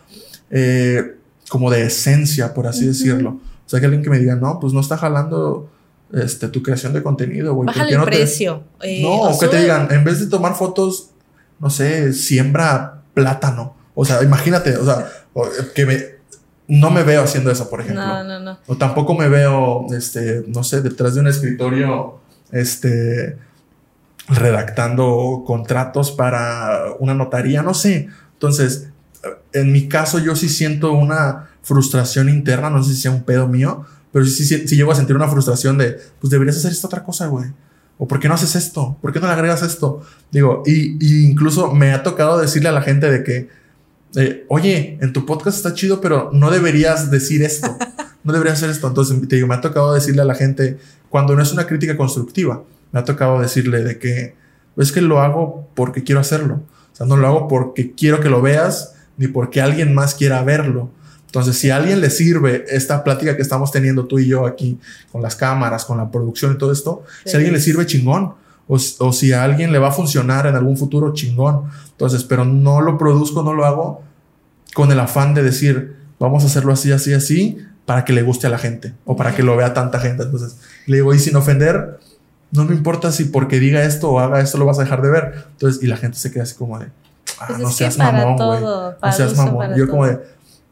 [0.49, 1.17] eh,
[1.49, 3.39] como de esencia, por así decirlo.
[3.65, 5.69] O sea, que alguien que me diga, no, pues no está jalando
[6.13, 7.67] este, tu creación de contenido, güey.
[7.67, 8.63] Baja el precio.
[8.81, 11.09] Eh, no, o que te digan, en vez de tomar fotos,
[11.59, 13.75] no sé, siembra plátano.
[13.95, 15.07] O sea, imagínate, o sea,
[15.73, 16.05] que me,
[16.67, 18.05] no me veo haciendo eso, por ejemplo.
[18.05, 18.59] No, no, no.
[18.67, 22.19] O tampoco me veo, este, no sé, detrás de un escritorio,
[22.51, 23.37] este,
[24.27, 28.07] redactando contratos para una notaría, no sé.
[28.33, 28.89] Entonces,
[29.53, 33.47] en mi caso yo sí siento una frustración interna, no sé si sea un pedo
[33.47, 36.87] mío, pero sí, sí, sí llego a sentir una frustración de, pues deberías hacer esta
[36.87, 37.47] otra cosa, güey.
[37.97, 38.97] ¿O por qué no haces esto?
[39.01, 40.01] ¿Por qué no le agregas esto?
[40.31, 43.49] Digo, y, incluso me ha tocado decirle a la gente de que,
[44.15, 47.75] eh, oye, en tu podcast está chido, pero no deberías decir esto.
[48.25, 48.87] No deberías hacer esto.
[48.87, 50.77] Entonces, te digo, me ha tocado decirle a la gente,
[51.09, 54.35] cuando no es una crítica constructiva, me ha tocado decirle de que
[54.77, 56.63] es que lo hago porque quiero hacerlo.
[56.93, 60.41] O sea, no lo hago porque quiero que lo veas ni porque alguien más quiera
[60.41, 60.89] verlo.
[61.33, 64.77] Entonces, si a alguien le sirve esta plática que estamos teniendo tú y yo aquí
[65.11, 68.35] con las cámaras, con la producción y todo esto, si a alguien le sirve chingón.
[68.67, 71.63] O, o, si a alguien le va a funcionar en algún futuro chingón.
[71.89, 74.03] Entonces, pero no lo produzco, no lo hago
[74.75, 78.45] con el afán de decir, vamos a hacerlo así, así, así, para que le guste
[78.45, 80.21] a la gente o para que lo vea tanta gente.
[80.21, 81.99] Entonces, le digo, y sin ofender,
[82.51, 85.09] no me importa si porque diga esto o haga esto lo vas a dejar de
[85.09, 85.45] ver.
[85.53, 86.85] Entonces, y la gente se queda así como de,
[87.39, 88.61] ah, pues no seas mamón, güey.
[88.61, 89.75] No seas mamón.
[89.75, 90.19] Yo como de,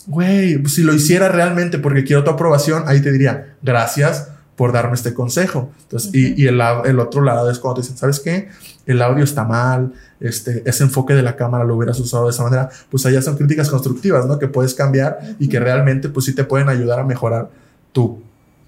[0.07, 4.71] güey, pues si lo hiciera realmente porque quiero tu aprobación, ahí te diría, gracias por
[4.71, 5.71] darme este consejo.
[5.83, 8.49] Entonces, y, el, el, otro lado es cuando te dicen, ¿sabes qué?
[8.85, 12.43] El audio está mal, este, ese enfoque de la cámara lo hubieras usado de esa
[12.43, 12.69] manera.
[12.89, 14.37] Pues allá son críticas constructivas, ¿no?
[14.37, 17.49] Que puedes cambiar y que realmente, pues sí te pueden ayudar a mejorar
[17.91, 18.21] tu,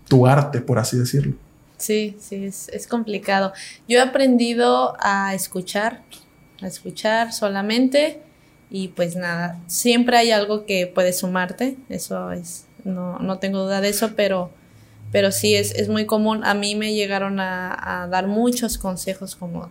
[0.08, 1.36] tu arte, por así decirlo.
[1.78, 3.54] Sí, sí, es, es complicado.
[3.88, 6.02] Yo he aprendido a escuchar,
[6.62, 8.24] a escuchar solamente
[8.76, 13.82] y pues nada, siempre hay algo que puede sumarte, eso es, no, no tengo duda
[13.82, 14.50] de eso, pero,
[15.12, 16.44] pero sí es, es muy común.
[16.44, 19.70] A mí me llegaron a, dar muchos consejos como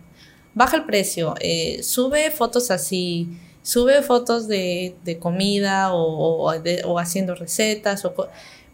[0.53, 3.27] baja el precio, eh, sube fotos así,
[3.61, 8.15] sube fotos de, de comida o, o, haciendo recetas o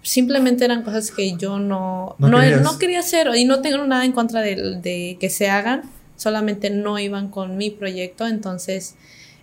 [0.04, 4.12] simplemente eran cosas que yo no, no, no, quería hacer y no tengo nada en
[4.12, 8.94] contra de, de que se hagan, solamente no iban con mi proyecto, entonces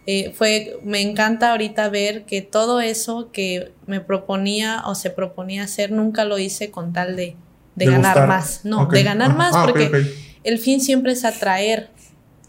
[0.07, 5.65] eh, fue, me encanta ahorita ver que todo eso que me proponía o se proponía
[5.65, 7.35] hacer, nunca lo hice con tal de,
[7.75, 8.65] de, ganar más.
[8.65, 10.15] No, de ganar más, ah, porque
[10.45, 11.91] el fin siempre es atraer,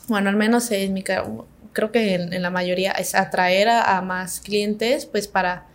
[0.08, 5.08] bueno, al menos en mi creo que en, la mayoría es atraer a, más clientes,
[5.08, 5.66] pues para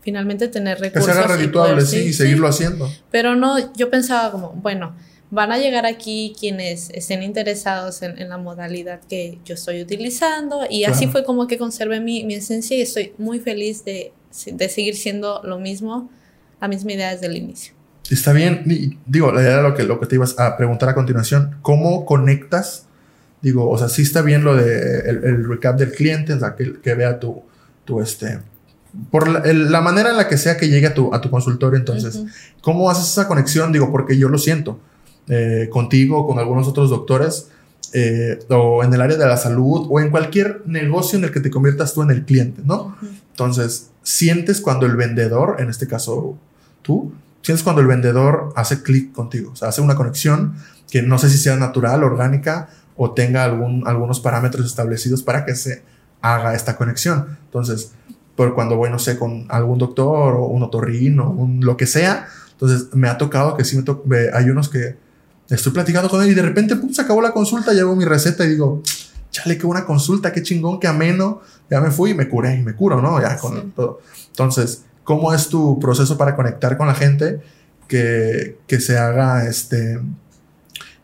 [0.00, 1.08] finalmente tener recursos.
[1.08, 2.88] Que se haga redituable, sí, y seguirlo haciendo.
[3.10, 4.94] Pero no, yo pensaba como, bueno,
[5.32, 10.84] van a llegar aquí quienes estén interesados en, la modalidad que yo estoy utilizando y
[10.84, 14.12] así fue como que conservé mi, mi, esencia y estoy muy feliz de,
[14.52, 16.10] de, seguir siendo lo mismo,
[16.60, 17.72] la misma idea desde el inicio.
[18.10, 20.94] Está bien, digo, la idea era lo que, lo que te ibas a preguntar a
[20.94, 22.84] continuación, ¿cómo conectas?
[23.40, 26.78] Digo, o sea, sí está bien lo de el, recap del cliente, o sea, que,
[26.78, 27.42] que vea tu,
[27.86, 28.40] tu este,
[29.10, 32.22] por la, manera en la que sea que llegue a tu, a tu consultorio, entonces,
[32.60, 33.72] ¿cómo haces esa conexión?
[33.72, 34.78] Digo, porque yo lo siento
[35.28, 37.48] eh, contigo, con algunos otros doctores,
[37.92, 41.40] eh, o en el área de la salud, o en cualquier negocio en el que
[41.40, 42.96] te conviertas tú en el cliente, ¿no?
[43.30, 46.38] Entonces, sientes cuando el vendedor, en este caso
[46.82, 50.54] tú, sientes cuando el vendedor hace clic contigo, o sea, hace una conexión
[50.90, 55.54] que no sé si sea natural, orgánica, o tenga algún, algunos parámetros establecidos para que
[55.54, 55.82] se
[56.20, 57.38] haga esta conexión.
[57.46, 57.92] Entonces,
[58.36, 62.26] por cuando voy, no sé, con algún doctor o un otorrino, un, lo que sea,
[62.52, 64.96] entonces me ha tocado que sí me hay unos que
[65.52, 68.44] Estoy platicando con él y de repente pum, se acabó la consulta, llevo mi receta
[68.44, 68.82] y digo,
[69.30, 71.42] chale, qué buena consulta, qué chingón, qué ameno.
[71.70, 73.20] Ya me fui y me curé y me curo, ¿no?
[73.20, 74.00] Ya con todo.
[74.28, 77.40] Entonces, ¿cómo es tu proceso para conectar con la gente
[77.86, 80.00] que, que se haga este,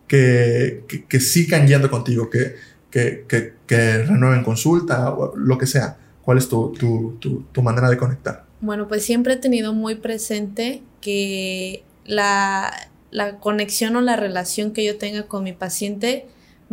[0.07, 2.57] que, que, sigan yendo contigo, que,
[2.91, 3.27] que,
[3.67, 5.99] que, renueven consulta o lo que sea?
[6.23, 8.47] ¿Cuál es tu, tu, tu, tu manera de conectar?
[8.61, 12.73] Bueno, pues siempre he tenido muy presente que la,
[13.11, 16.27] la conexión o la relación que yo tenga con mi paciente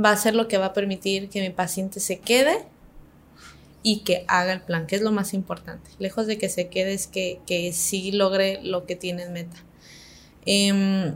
[0.04, 2.58] va a ser lo que va a permitir que mi paciente se quede
[3.84, 5.92] y que haga el plan, que es lo más importante.
[6.00, 9.58] Lejos de que se quede es que, que sí logre lo que tiene en meta.
[10.46, 11.16] Em,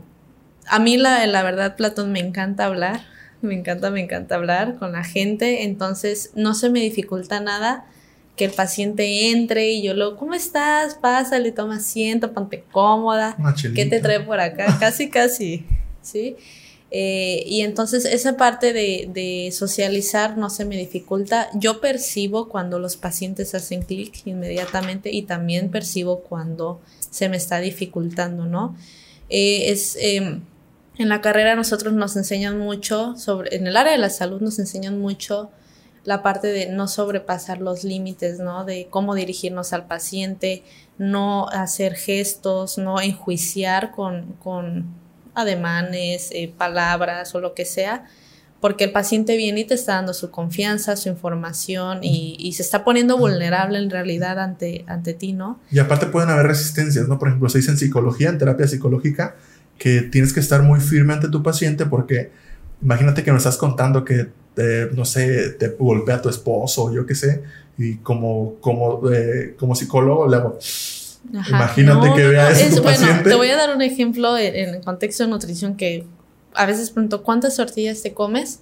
[0.66, 3.00] a mí la, la verdad, Platón, me encanta hablar,
[3.42, 7.86] me encanta, me encanta hablar con la gente, entonces no se me dificulta nada
[8.40, 10.94] que el paciente entre y yo lo, ¿cómo estás?
[10.94, 13.36] Pásale, toma asiento, ponte cómoda.
[13.74, 14.78] ¿Qué te trae por acá?
[14.80, 15.66] casi, casi,
[16.00, 16.36] ¿sí?
[16.90, 21.50] Eh, y entonces esa parte de, de, socializar no se me dificulta.
[21.52, 27.60] Yo percibo cuando los pacientes hacen clic inmediatamente y también percibo cuando se me está
[27.60, 28.74] dificultando, ¿no?
[29.28, 30.40] Eh, es, em,
[30.96, 34.58] en la carrera nosotros nos enseñan mucho sobre, en el área de la salud nos
[34.58, 35.50] enseñan mucho
[36.04, 38.64] la parte de no sobrepasar los límites, ¿no?
[38.64, 40.62] De cómo dirigirnos al paciente,
[40.98, 44.86] no hacer gestos, no enjuiciar con, con
[45.34, 48.04] ademanes, eh, palabras o lo que sea,
[48.60, 52.62] porque el paciente viene y te está dando su confianza, su información y, y, se
[52.62, 55.60] está poniendo vulnerable en realidad ante, ante ti, ¿no?
[55.70, 57.18] Y aparte pueden haber resistencias, ¿no?
[57.18, 59.36] Por ejemplo, se dice en psicología, en terapia psicológica,
[59.78, 62.32] que tienes que estar muy firme ante tu paciente porque
[62.82, 64.28] imagínate que nos estás contando que
[64.92, 67.42] no sé, te golpea a tu esposo, yo qué sé,
[67.78, 70.58] y como, como, eh, como psicólogo le hago...
[71.32, 72.82] Imagínate que vea eso.
[72.82, 76.06] bueno, te voy a dar un ejemplo en, el contexto de nutrición que
[76.54, 78.60] a veces pregunto, ¿cuántas tortillas te comes?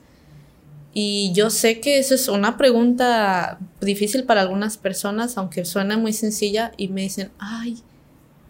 [0.92, 6.12] Y yo sé que eso es una pregunta difícil para algunas personas, aunque suena muy
[6.12, 7.78] sencilla, y me dicen, ay,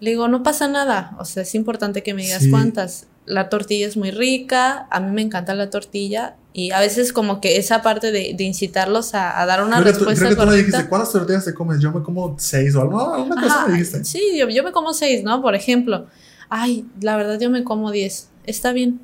[0.00, 3.06] le digo, no pasa nada, o sea, es importante que me digas cuántas.
[3.28, 7.40] La tortilla es muy rica, a mí me encanta la tortilla, y a veces como
[7.40, 10.56] que esa parte de, de incitarlos a, a, dar una respuesta creo que tú me
[10.56, 11.80] dijiste, ¿cuántas tortillas te comes?
[11.80, 12.98] Yo me como seis o algo.
[12.98, 14.04] No, una cosa me dijiste.
[14.04, 15.40] Sí, yo, yo, me como seis, ¿no?
[15.40, 16.06] Por ejemplo.
[16.48, 18.28] Ay, la verdad yo me como diez.
[18.44, 19.00] Está bien.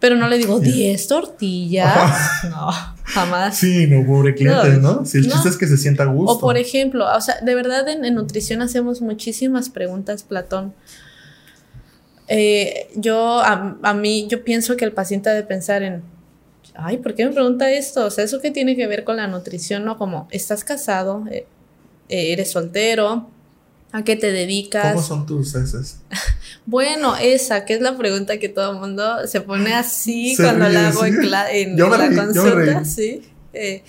[0.00, 2.44] Pero no le digo diez tortillas.
[2.50, 2.70] no.
[3.04, 3.56] jamás.
[3.56, 5.04] Sí, no, pobre cliente, ¿no?
[5.04, 6.32] Si el chiste es que se sienta a gusto.
[6.32, 10.72] O por ejemplo, o sea, de verdad en, nutrición hacemos muchísimas preguntas, Platón.
[12.28, 16.02] Eh, yo, a, mí, yo pienso que el paciente debe pensar en,
[16.74, 18.04] ay, ¿por qué me pregunta esto?
[18.04, 19.84] O sea, ¿eso qué tiene que ver con la nutrición?
[19.84, 21.24] No, como, ¿estás casado?
[21.30, 21.46] Eh,
[22.08, 23.30] ¿Eres soltero?
[23.90, 24.92] ¿A qué te dedicas?
[24.92, 26.00] ¿Cómo son tus heces?
[26.66, 30.88] bueno, esa, que es la pregunta que todo el mundo se pone así cuando la
[30.88, 33.22] hago en, la consulta, sí.
[33.54, 33.82] Eh,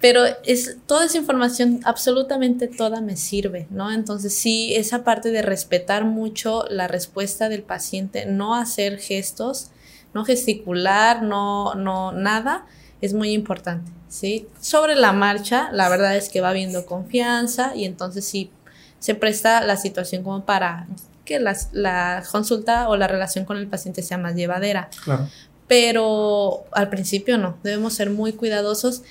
[0.00, 3.90] pero es toda esa información, absolutamente toda me sirve, ¿no?
[3.90, 9.70] Entonces sí, esa parte de respetar mucho la respuesta del paciente, no hacer gestos,
[10.12, 12.66] no gesticular, no, no, nada,
[13.00, 14.46] es muy importante, ¿sí?
[14.60, 18.50] Sobre la marcha, la verdad es que va habiendo confianza y entonces sí
[18.98, 20.86] se presta la situación como para
[21.24, 24.88] que la, consulta o la relación con el paciente sea más llevadera.
[25.04, 25.28] Claro.
[25.66, 29.02] Pero al principio no, debemos ser muy cuidadosos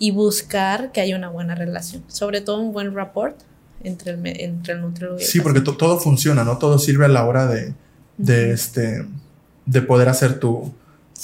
[0.00, 3.36] y buscar que haya una buena relación, sobre todo un buen rapport
[3.84, 6.58] entre el, entre el nutriólogo y el Sí, porque todo funciona, ¿no?
[6.58, 7.74] Todo sirve a la hora de,
[8.16, 9.06] de este,
[9.66, 10.72] de poder hacer tu,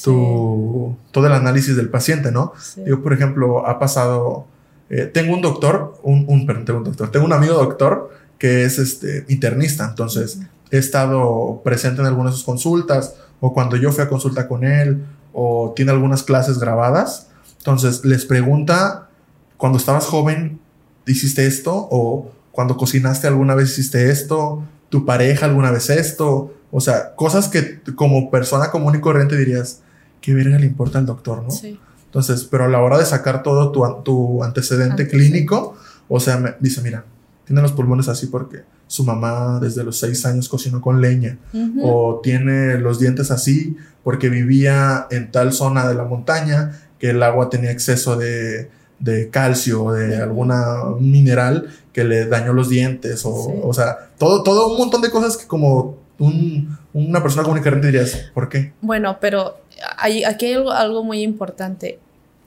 [0.04, 2.52] tu, todo el análisis del paciente, ¿no?
[2.86, 4.46] Yo, por ejemplo, ha pasado
[4.88, 8.78] eh, tengo un doctor, un, un, tengo un doctor, tengo un amigo doctor que es
[8.78, 10.38] este, internista, entonces
[10.70, 14.64] he estado presente en algunas de sus consultas o cuando yo fui a consulta con
[14.64, 17.28] él o tiene algunas clases grabadas,
[17.66, 19.08] entonces les pregunta,
[19.56, 20.60] cuando estabas joven,
[21.04, 21.88] ¿hiciste esto?
[21.90, 27.48] O cuando cocinaste alguna vez hiciste esto, tu pareja alguna vez esto, o sea, cosas
[27.48, 29.80] que como persona común y corriente dirías,
[30.20, 31.50] ¿qué verga le importa al doctor, no?
[31.50, 31.80] Sí.
[32.04, 35.74] Entonces, pero a la hora de sacar todo tu, tu antecedente clínico,
[36.08, 37.04] o sea, me dice, mira,
[37.46, 41.38] tiene los pulmones así porque su mamá desde los seis años cocinó con leña,
[41.82, 47.22] o tiene los dientes así porque vivía en tal zona de la montaña que el
[47.22, 53.24] agua tenía exceso de, de calcio o de alguna mineral que le dañó los dientes,
[53.24, 53.32] o,
[53.62, 57.62] o sea, todo, todo un montón de cosas que como un, una persona común y
[57.62, 58.72] corriente dirías, ¿por qué?
[58.80, 59.58] Bueno, pero
[59.96, 61.98] hay, aquí hay algo, algo muy importante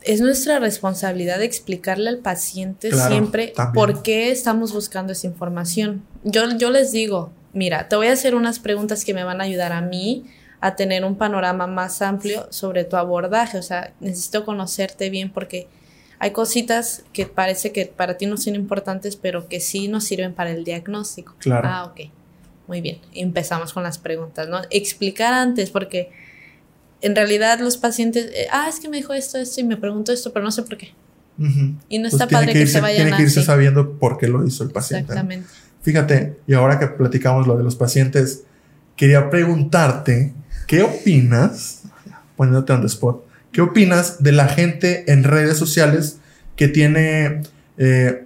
[0.01, 6.03] es nuestra responsabilidad explicarle al paciente siempre por qué estamos buscando esa información.
[6.23, 9.43] Yo, yo les digo, mira, te voy a hacer unas preguntas que me van a
[9.43, 10.25] ayudar a mí
[10.61, 13.57] a tener un panorama más amplio sobre tu abordaje.
[13.57, 15.67] O sea, necesito conocerte bien porque
[16.19, 20.33] hay cositas que parece que para ti no son importantes, pero que sí nos sirven
[20.33, 21.35] para el diagnóstico.
[21.39, 21.67] Claro.
[21.69, 22.11] Ah, ok.
[22.67, 22.99] Muy bien.
[23.13, 24.61] Empezamos con las preguntas, ¿no?
[24.69, 26.11] Explicar antes, porque
[27.01, 30.11] en realidad los pacientes, eh, ah, es que me dijo esto, esto y me preguntó
[30.11, 30.93] esto, pero no sé por qué.
[31.87, 34.45] Y no pues está padre que, se vayan Tiene que irse sabiendo por qué lo
[34.45, 35.13] hizo el paciente.
[35.13, 35.47] Exactamente.
[35.81, 38.43] Fíjate, y ahora que platicamos lo de los pacientes,
[38.97, 40.33] quería preguntarte,
[40.69, 41.82] ¿qué opinas,
[42.38, 46.19] poniéndote on the spot, qué opinas de la gente en redes sociales
[46.55, 47.41] que tiene
[47.79, 48.25] eh,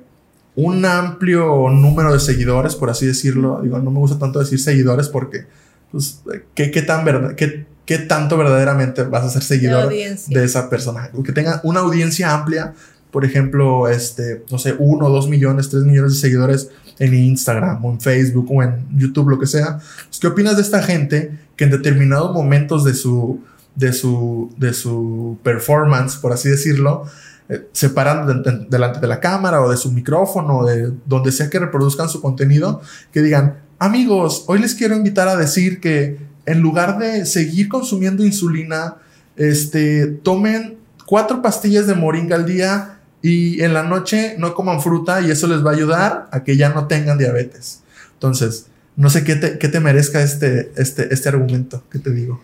[0.55, 3.61] un amplio número de seguidores, por así decirlo?
[3.63, 5.45] Digo, no me gusta tanto decir seguidores porque,
[5.89, 6.21] pues,
[6.53, 11.11] ¿qué, qué tan verdad, qué qué tanto verdaderamente vas a ser seguidor de esa persona.
[11.23, 12.73] Que tenga una audiencia amplia,
[13.11, 17.91] por ejemplo, este, no sé, uno, dos millones, tres millones de seguidores en Instagram o
[17.91, 19.77] en Facebook o en YouTube, lo que sea.
[19.77, 23.41] Pues, ¿Qué opinas de esta gente que en determinados momentos de su,
[23.75, 27.05] de su, de su performance, por así decirlo,
[27.49, 31.49] eh, se paran delante de la cámara o de su micrófono o de donde sea
[31.49, 36.61] que reproduzcan su contenido, que digan, amigos, hoy les quiero invitar a decir que en
[36.61, 38.95] lugar de seguir consumiendo insulina,
[39.35, 42.92] este, tomen cuatro pastillas de moringa al día
[43.23, 46.57] y en la noche no coman fruta y eso les va a ayudar a que
[46.57, 47.81] ya no tengan diabetes.
[48.11, 52.43] Entonces, no sé qué te, qué te merezca este, este, este argumento que te digo.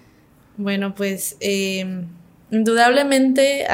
[0.56, 2.06] Bueno, pues eh,
[2.50, 3.68] indudablemente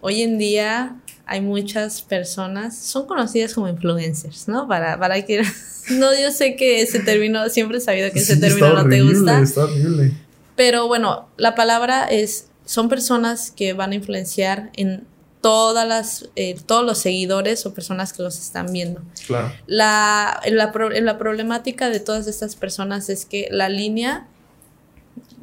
[0.00, 4.68] hoy en día hay muchas personas, son conocidas como influencers, ¿no?
[4.68, 5.42] Para, para que...
[5.90, 9.42] No, yo sé que ese término, siempre he sabido que ese término no te gusta.
[9.42, 10.12] Está horrible.
[10.56, 15.04] Pero bueno, la palabra es, son personas que van a influenciar en
[15.44, 19.02] todas las, eh, todos los seguidores o personas que los están viendo.
[19.26, 19.52] Claro.
[19.66, 24.26] La, la, la problemática de todas estas personas es que la línea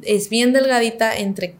[0.02, 1.54] es bien delgadita entre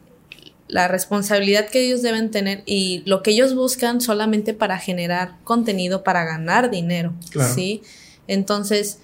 [0.66, 6.02] la responsabilidad que ellos deben tener y lo que ellos buscan solamente para generar contenido,
[6.02, 7.12] para ganar dinero,
[7.54, 7.82] ¿sí?
[8.26, 8.98] Entonces,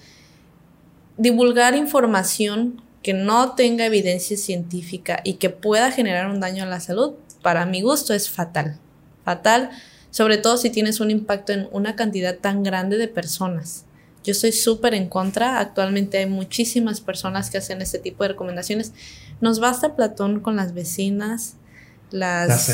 [1.15, 6.81] divulgar información que no tenga evidencia científica y que pueda generar un daño a la
[6.81, 8.77] salud, para mi gusto es fatal.
[9.23, 9.69] Fatal,
[10.11, 13.85] sobre todo si tienes un impacto en una cantidad tan grande de personas.
[14.23, 15.59] Yo estoy súper en contra.
[15.59, 18.91] Actualmente hay muchísimas personas que hacen este tipo de recomendaciones.
[19.39, 21.55] Nos basta Platón con las vecinas,
[22.11, 22.67] las...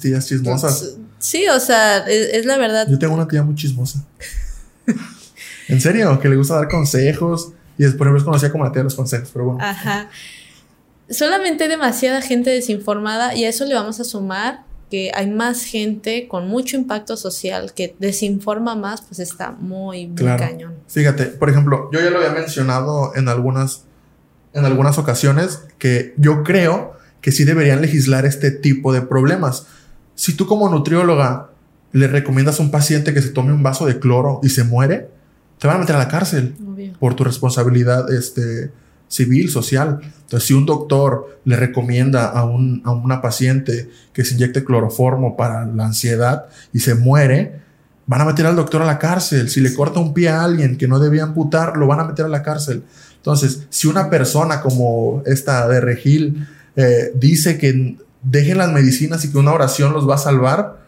[0.00, 0.96] Tías chismosas.
[1.18, 2.88] Sí, o sea, es, es la verdad.
[2.88, 4.04] Yo tengo una tía muy chismosa.
[5.68, 7.52] en serio, que le gusta dar consejos.
[7.76, 9.64] Y después me conocía como la tía de los consejos, pero bueno.
[9.64, 10.10] Ajá.
[11.08, 15.62] Solamente hay demasiada gente desinformada y a eso le vamos a sumar que hay más
[15.64, 20.42] gente con mucho impacto social que desinforma más, pues está muy, muy Claro.
[20.44, 20.74] cañón.
[20.88, 23.84] Fíjate, por ejemplo, yo ya lo había mencionado en algunas,
[24.54, 29.66] en algunas ocasiones que yo creo que sí deberían legislar este tipo de problemas.
[30.14, 31.50] Si tú como nutrióloga
[31.92, 35.08] le recomiendas a un paciente que se tome un vaso de cloro y se muere,
[35.58, 36.92] te van a meter a la cárcel Obvio.
[37.00, 38.70] por tu responsabilidad este,
[39.08, 40.00] civil, social.
[40.02, 45.36] Entonces, si un doctor le recomienda a, un, a una paciente que se inyecte cloroformo
[45.36, 47.60] para la ansiedad y se muere,
[48.06, 49.50] van a meter al doctor a la cárcel.
[49.50, 52.24] Si le corta un pie a alguien que no debía amputar, lo van a meter
[52.24, 52.82] a la cárcel.
[53.16, 56.46] Entonces, si una persona como esta de Regil
[56.76, 60.78] eh, dice que dejen las medicinas y que una oración los va a salvar,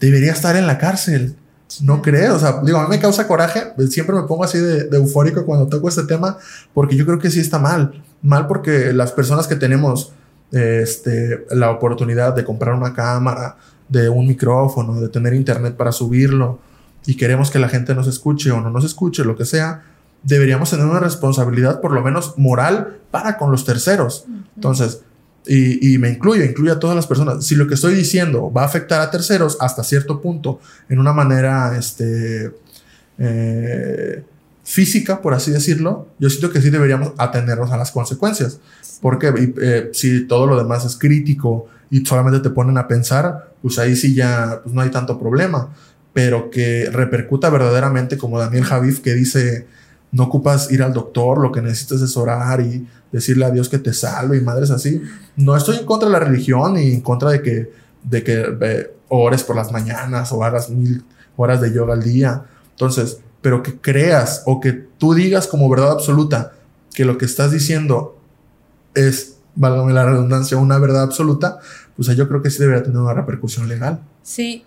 [0.00, 1.36] debería estar en la cárcel.
[1.82, 4.84] No creo, o sea, digo, a mí me causa coraje, siempre me pongo así de,
[4.84, 6.38] de eufórico cuando toco este tema,
[6.72, 10.12] porque yo creo que sí está mal, mal porque las personas que tenemos
[10.52, 13.56] este, la oportunidad de comprar una cámara,
[13.88, 16.58] de un micrófono, de tener internet para subirlo,
[17.04, 19.82] y queremos que la gente nos escuche o no nos escuche, lo que sea,
[20.22, 24.26] deberíamos tener una responsabilidad por lo menos moral para con los terceros.
[24.56, 25.02] Entonces,
[25.46, 27.44] y, me incluyo, incluyo a todas las personas.
[27.44, 31.12] Si lo que estoy diciendo va a afectar a terceros hasta cierto punto, en una
[31.12, 32.52] manera este,
[33.18, 34.24] eh,
[34.64, 38.58] física, por así decirlo, yo siento que sí deberíamos atendernos a las consecuencias.
[39.00, 43.78] Porque eh, si todo lo demás es crítico y solamente te ponen a pensar, pues
[43.78, 45.72] ahí sí ya pues no hay tanto problema.
[46.12, 49.66] Pero que repercuta verdaderamente, como Daniel Javif, que dice,
[50.12, 53.78] no ocupas ir al doctor, lo que necesitas es orar y decirle a Dios que
[53.78, 55.02] te salve y madres así.
[55.36, 58.94] No estoy en contra de la religión ni en contra de que, de que eh,
[59.08, 61.04] ores por las mañanas o hagas mil
[61.36, 62.44] horas de yoga al día.
[62.70, 66.52] Entonces, pero que creas o que tú digas como verdad absoluta
[66.94, 68.18] que lo que estás diciendo
[68.94, 71.58] es, válgame la redundancia, una verdad absoluta,
[71.94, 74.00] pues yo creo que sí debería tener una repercusión legal.
[74.22, 74.64] Sí,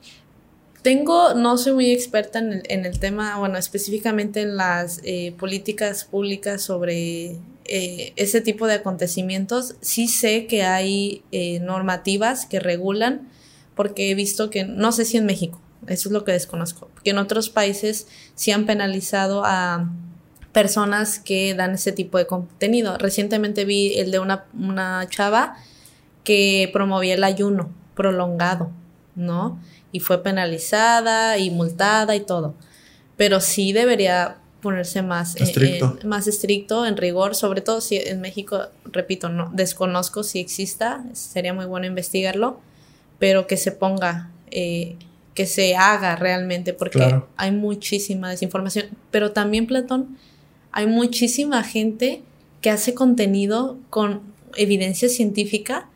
[0.82, 5.34] tengo, no soy muy experta en el, en el tema, bueno, específicamente en las eh,
[5.38, 9.76] políticas públicas sobre eh, ese tipo de acontecimientos.
[9.82, 13.30] Sí sé que hay eh, normativas que regulan,
[13.76, 17.12] porque he visto que, no sé si en México, eso es lo que desconozco, porque
[17.12, 19.90] en otros países sí han penalizado a
[20.52, 22.98] personas que dan ese tipo de contenido.
[22.98, 25.58] Recientemente vi el de una, una chava
[26.24, 28.72] que promovía el ayuno prolongado,
[29.20, 29.60] ¿no?
[29.92, 32.56] Y fue penalizada y multada y todo.
[33.18, 35.98] Pero sí debería ponerse más eh, Estricto.
[36.02, 41.04] eh, más estricto en rigor, sobre todo si en México, repito, no desconozco si exista,
[41.14, 42.60] sería muy bueno investigarlo,
[43.20, 44.98] pero que se ponga, eh,
[45.34, 47.30] que se haga realmente, porque Claro.
[47.38, 48.88] hay muchísima desinformación.
[49.12, 50.18] Pero también, Platón,
[50.72, 52.22] hay muchísima gente
[52.62, 54.22] que hace contenido con
[54.58, 55.88] evidencia científica,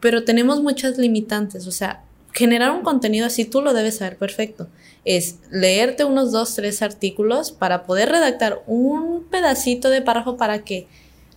[0.00, 1.66] pero tenemos muchas limitantes.
[1.66, 4.68] O sea, generar un contenido así tú lo debes saber perfecto.
[5.04, 10.86] Es leerte unos dos, tres artículos para poder redactar un pedacito de párrafo para que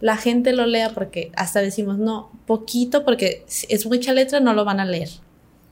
[0.02, 4.54] la gente lo lea, porque hasta decimos, no, poquito, porque si es mucha letra, no
[4.54, 5.10] lo van a leer,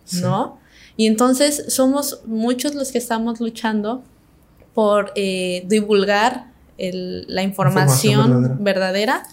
[0.05, 0.21] Sí.
[0.21, 0.57] ¿no?
[0.95, 4.03] Y entonces somos muchos los que estamos luchando
[4.73, 6.45] por eh, divulgar
[6.77, 9.23] el- la información, Información verdadera.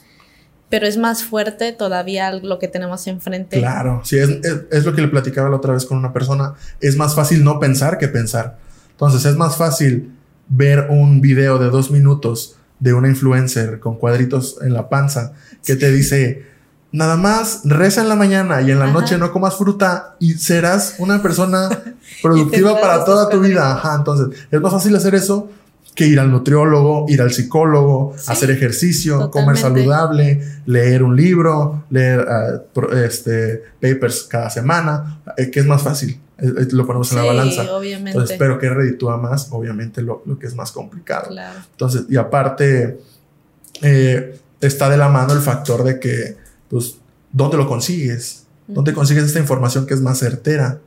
[0.68, 3.58] Pero es más fuerte todavía lo que tenemos enfrente.
[3.58, 6.54] Claro, sí, es, es, es lo que le platicaba la otra vez con una persona.
[6.80, 8.58] Es más fácil no pensar que pensar.
[8.90, 10.12] Entonces, es más fácil
[10.48, 15.32] ver un video de dos minutos de una influencer con cuadritos en la panza
[15.64, 16.46] que te dice,
[16.92, 18.94] nada más reza en la mañana y en la Ajá.
[18.94, 21.68] noche no comas fruta y serás una persona
[22.22, 23.72] productiva para toda tu vida.
[23.72, 25.50] Ajá, entonces, es más fácil hacer eso
[25.98, 31.86] que ir al nutriólogo, ir al psicólogo, Sí, hacer ejercicio, comer saludable, leer un libro,
[31.90, 32.62] leer ah,
[33.04, 36.20] este, papers cada semana, eh, que es más fácil.
[36.38, 37.74] Eh, lo ponemos en la Sí, balanza.
[37.76, 38.10] obviamente.
[38.12, 41.30] Entonces, pero que reditúa más, obviamente, lo, lo que es más complicado.
[41.30, 41.58] Claro.
[41.72, 43.00] Entonces, y aparte,
[43.82, 46.36] eh, está de la mano el factor de que,
[46.70, 46.98] pues,
[47.32, 48.44] ¿dónde lo consigues?
[48.68, 50.78] ¿Dónde consigues esta información que es más certera?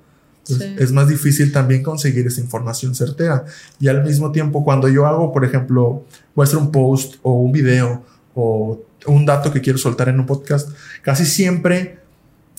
[0.48, 0.84] Entonces, Sí.
[0.84, 3.46] Es más difícil también conseguir esa información certera.
[3.80, 6.04] Y al mismo tiempo, cuando yo hago, por ejemplo,
[6.36, 10.20] voy a hacer un post o un video o un dato que quiero soltar en
[10.20, 10.70] un podcast,
[11.02, 12.00] casi siempre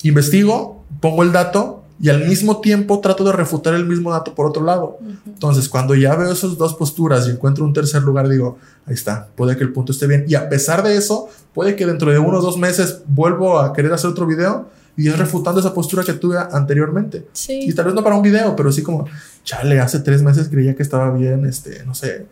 [0.03, 4.45] investigo, pongo el dato y al mismo tiempo trato de refutar el mismo dato por
[4.45, 4.97] otro lado.
[5.25, 9.27] Entonces, cuando ya veo esas dos posturas y encuentro un tercer lugar, digo, ahí está,
[9.35, 10.25] puede que el punto esté bien.
[10.27, 13.73] Y a pesar de eso, puede que dentro de uno o dos meses vuelvo a
[13.73, 17.25] querer hacer otro video Y es refutando esa postura que tuve anteriormente.
[17.33, 17.61] Sí.
[17.63, 19.05] Y tal vez no para un video, pero sí como,
[19.43, 22.27] chale, hace tres meses creía que estaba bien, este, no sé,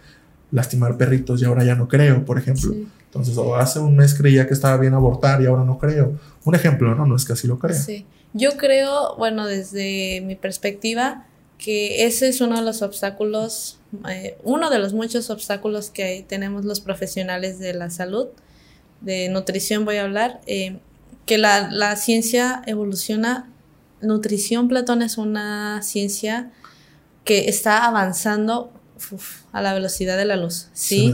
[0.52, 2.72] lastimar perritos y ahora ya no creo, por ejemplo.
[2.72, 2.88] Sí.
[3.06, 6.18] Entonces, o hace un mes creía que estaba bien abortar y ahora no creo.
[6.46, 7.06] Un ejemplo, ¿no?
[7.06, 7.76] No es que así lo crea.
[7.76, 8.06] Sí.
[8.34, 11.26] Yo creo, bueno, desde mi perspectiva,
[11.58, 16.64] que ese es uno de los obstáculos, eh, uno de los muchos obstáculos que tenemos
[16.64, 18.28] los profesionales de la salud,
[19.02, 20.80] de nutrición voy a hablar, eh,
[21.26, 23.48] que la, la ciencia evoluciona.
[24.02, 26.50] Nutrición, Platón, es una ciencia
[27.24, 28.74] que está avanzando
[29.12, 31.14] uf, a la velocidad de la luz, ¿sí?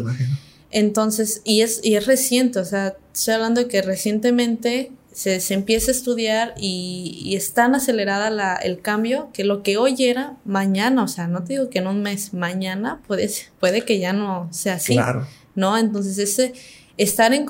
[0.72, 5.54] Entonces, y es, y es reciente, o sea, estoy hablando de que recientemente se, se
[5.54, 9.96] empieza a estudiar y, y es tan acelerada la, el cambio que lo que hoy
[10.00, 13.30] era, mañana, o sea, no te digo que en un mes, mañana puede,
[13.60, 15.28] puede que ya no sea así, Claro.
[15.56, 15.78] ¿no?
[15.78, 16.54] Entonces, ese
[16.96, 17.48] estar en...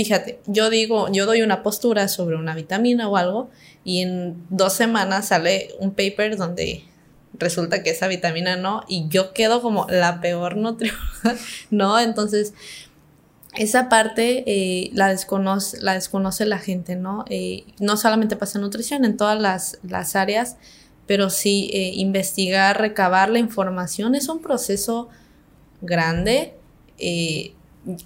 [0.00, 3.50] Fíjate, yo digo, yo doy una postura sobre una vitamina o algo
[3.84, 6.84] y en dos semanas sale un paper donde
[7.34, 11.36] resulta que esa vitamina no y yo quedo como la peor nutrióloga,
[11.70, 12.00] ¿no?
[12.00, 12.54] Entonces,
[13.54, 17.26] esa parte eh, la, desconoce, la desconoce la gente, ¿no?
[17.28, 20.56] Eh, no solamente pasa en nutrición, en todas las, las áreas,
[21.06, 25.10] pero sí eh, investigar, recabar la información es un proceso
[25.82, 26.54] grande,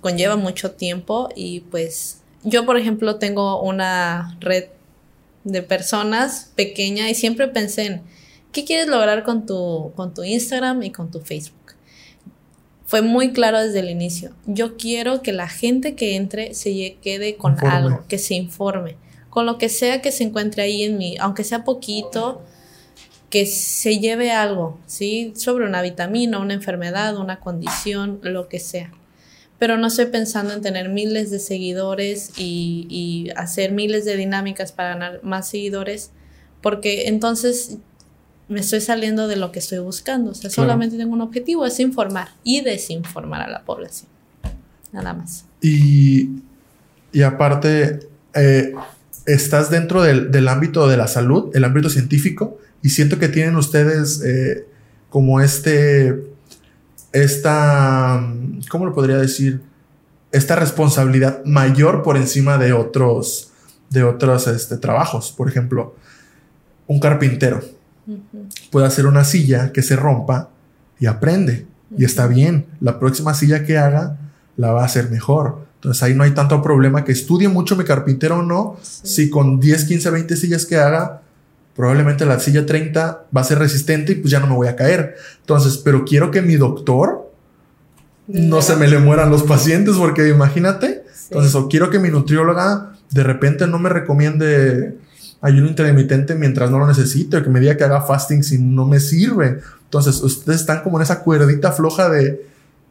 [0.00, 4.66] conlleva mucho tiempo y pues yo, por ejemplo, tengo una red
[5.44, 8.02] de personas pequeña y siempre pensé en,
[8.52, 11.74] ¿qué quieres lograr con tu, con tu Instagram y con tu Facebook?
[12.86, 14.32] Fue muy claro desde el inicio.
[14.46, 17.74] Yo quiero que la gente que entre se quede con Informe.
[17.74, 18.96] algo, que se informe,
[19.30, 22.42] con lo que sea que se encuentre ahí en mí, aunque sea poquito,
[23.30, 25.32] que se lleve algo, ¿sí?
[25.34, 28.92] Sobre una vitamina, una enfermedad, una condición, lo que sea.
[29.58, 34.72] Pero no estoy pensando en tener miles de seguidores y, y hacer miles de dinámicas
[34.72, 36.10] para ganar más seguidores,
[36.60, 37.76] porque entonces
[38.48, 40.32] me estoy saliendo de lo que estoy buscando.
[40.32, 40.68] O sea, Claro.
[40.68, 44.08] solamente tengo un objetivo, es informar y desinformar a la población.
[44.92, 45.44] Nada más.
[45.62, 46.30] Y,
[47.12, 48.00] y aparte,
[48.34, 48.72] eh,
[49.26, 53.56] estás dentro del, del ámbito de la salud, el ámbito científico, y siento que tienen
[53.56, 54.66] ustedes eh,
[55.08, 56.14] como este,
[57.14, 58.20] esta,
[58.68, 59.62] ¿cómo lo podría decir?
[60.32, 63.52] Esta responsabilidad mayor por encima de otros,
[63.88, 65.30] de otros este, trabajos.
[65.30, 65.94] Por ejemplo,
[66.88, 67.62] un carpintero
[68.70, 70.50] puede hacer una silla que se rompa
[70.98, 71.66] y aprende.
[71.96, 72.66] Y está bien.
[72.80, 74.18] La próxima silla que haga
[74.56, 75.66] la va a hacer mejor.
[75.76, 78.76] Entonces ahí no hay tanto problema que estudie mucho mi carpintero o no.
[78.82, 81.22] Si con 10, 15, 20 sillas que haga,
[81.76, 84.76] probablemente la silla 30 va a ser resistente y pues ya no me voy a
[84.76, 85.16] caer.
[85.40, 87.30] Entonces, pero quiero que mi doctor
[88.26, 91.04] no se me le mueran los pacientes porque imagínate.
[91.14, 91.26] Sí.
[91.30, 94.96] Entonces, o quiero que mi nutrióloga de repente no me recomiende
[95.40, 98.86] ayuno intermitente mientras no lo necesite, o que me diga que haga fasting si no
[98.86, 99.60] me sirve.
[99.84, 102.46] Entonces, ustedes están como en esa cuerdita floja de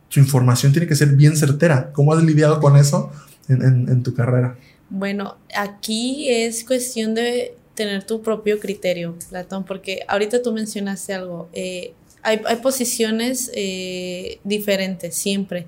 [0.10, 1.90] su información tiene que ser bien certera.
[1.94, 3.12] ¿Cómo has lidiado con eso
[3.48, 4.56] en, en- en tu carrera?
[4.92, 11.50] Bueno, aquí es cuestión de tener tu propio criterio, Platón, porque ahorita tú mencionaste algo.
[11.54, 15.68] eh, hay, hay posiciones eh, diferentes siempre.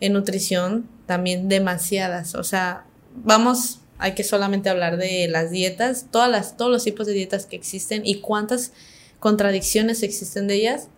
[0.00, 2.34] En nutrición también demasiadas.
[2.34, 2.84] O sea,
[3.14, 7.46] vamos, hay que solamente hablar de las dietas, todas las, todos los tipos de dietas
[7.46, 8.72] que existen y cuántas
[9.18, 10.88] contradicciones existen de ellas.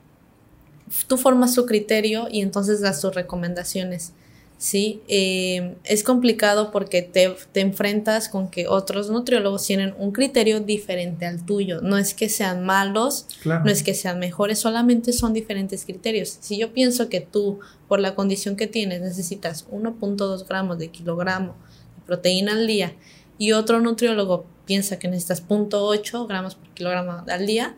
[1.07, 4.13] Tú formas tu criterio y entonces das tus recomendaciones.
[4.59, 10.61] Sí, eh, es complicado porque te, te enfrentas con que otros nutriólogos tienen un criterio
[10.61, 11.83] diferente al tuyo.
[11.83, 13.65] No es que sean malos, Claro.
[13.65, 16.39] no es que sean mejores, solamente son diferentes criterios.
[16.41, 21.55] Si yo pienso que tú, por la condición que tienes, necesitas 1.2 gramos de kilogramo
[21.97, 22.95] de proteína al día
[23.37, 27.75] y otro nutriólogo piensa que necesitas 0.8 gramos por kilogramo al día,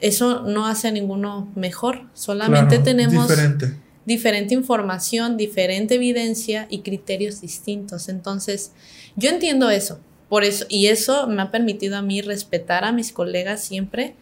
[0.00, 2.02] eso no hace a ninguno mejor.
[2.14, 3.72] Solamente Claro, tenemos Diferente.
[4.06, 8.08] Diferente información, diferente evidencia y criterios distintos.
[8.08, 8.72] Entonces,
[9.16, 10.00] yo entiendo eso.
[10.28, 14.14] Por eso, y eso me ha permitido a mí respetar a mis colegas siempre,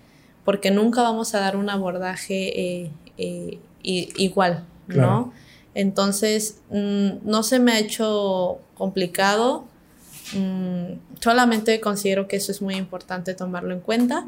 [0.45, 5.32] porque nunca vamos a dar un abordaje eh, eh, igual, ¿no?
[5.74, 9.66] Entonces, mm, no se me ha hecho complicado.
[10.35, 14.26] mm, solamente considero que eso es muy importante tomarlo en cuenta.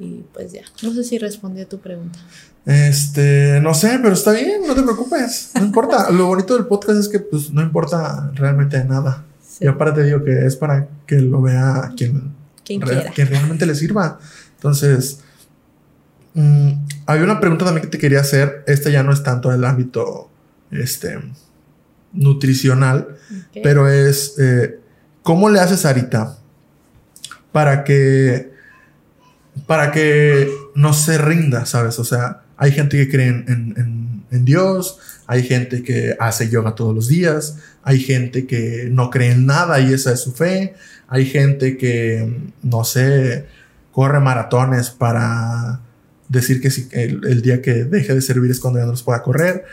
[0.00, 2.18] Y pues ya, no sé si respondí a tu pregunta.
[2.66, 5.52] Este, no sé, pero está bien, no te preocupes.
[5.56, 6.10] No importa.
[6.10, 9.24] Lo bonito del podcast es que pues no importa realmente nada.
[9.46, 12.32] Sí, Y aparte digo que es para que lo vea quien,
[12.64, 13.10] quien re- quiera.
[13.12, 14.18] quien realmente le sirva.
[14.56, 15.20] Entonces,
[16.34, 16.70] mm,
[17.06, 18.64] había una pregunta también que te quería hacer.
[18.66, 20.30] Esta ya no es tanto del ámbito
[20.70, 21.18] este,
[22.12, 23.16] nutricional,
[23.62, 24.78] pero es, eh,
[25.22, 26.38] ¿cómo le haces, Arita,
[27.52, 28.49] para que,
[29.66, 31.98] para que no se rinda, ¿sabes?
[31.98, 36.94] O sea, hay gente que cree en, en, Dios, hay gente que hace yoga todos
[36.94, 40.74] los días, hay gente que no cree en nada y esa es su fe,
[41.08, 43.46] hay gente que, no sé,
[43.92, 45.80] corre maratones para
[46.28, 49.22] decir que si el, día que deje de servir es cuando ya no los pueda
[49.22, 49.64] correr,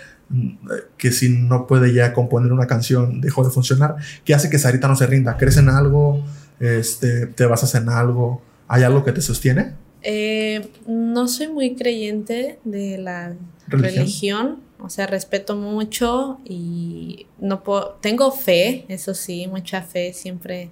[0.97, 4.88] que si no puede ya componer una canción dejó de funcionar, ¿qué hace que Sarita
[4.88, 5.38] no se rinda?
[5.38, 6.25] ¿Crees en algo?
[6.59, 8.41] Este, ¿Te basas en algo?
[8.68, 9.74] ¿Hay algo que te sostiene?
[10.01, 13.36] Eh, no soy muy creyente de la
[13.68, 14.68] ¿Religión?
[14.80, 20.70] o sea, respeto mucho y no puedo, tengo fe, eso sí, mucha fe siempre.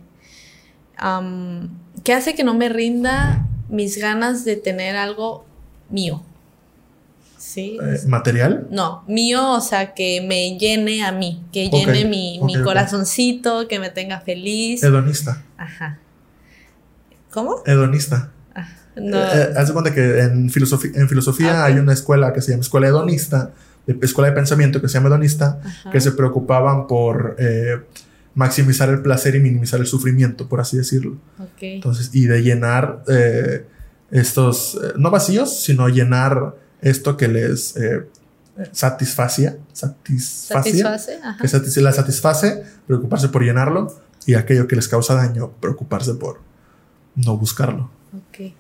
[2.04, 5.46] ¿Qué hace que no me rinda mis ganas de tener algo
[5.90, 6.22] mío?
[7.38, 7.78] ¿Sí?
[7.82, 8.68] Eh, ¿Material?
[8.70, 13.90] No, mío, o sea, que me llene a mí, que llene mi, corazoncito, que me
[13.90, 14.84] tenga feliz.
[14.84, 15.44] Hedonista.
[15.58, 16.00] Ajá.
[17.36, 17.62] ¿Cómo?
[17.68, 18.32] Hedonista.
[18.56, 19.18] Ah, no.
[19.18, 22.52] Eh, eh, haz de cuenta que en filosofía, en filosofía hay una escuela que se
[22.52, 23.52] llama Escuela Hedonista,
[23.86, 25.62] de, escuela de pensamiento que se llama Hedonista,
[25.92, 27.36] que se preocupaban por
[28.34, 31.18] maximizar el placer y minimizar el sufrimiento, por así decirlo.
[31.54, 31.76] Okay.
[31.76, 33.04] Entonces, y de llenar
[34.10, 43.28] estos, no vacíos, sino llenar esto que les eh, satisface, satisface, que la satisface, preocuparse
[43.30, 43.94] por llenarlo,
[44.26, 46.40] y aquello que les causa daño, preocuparse por
[47.16, 47.90] no buscarlo.
[48.14, 48.54] Ok.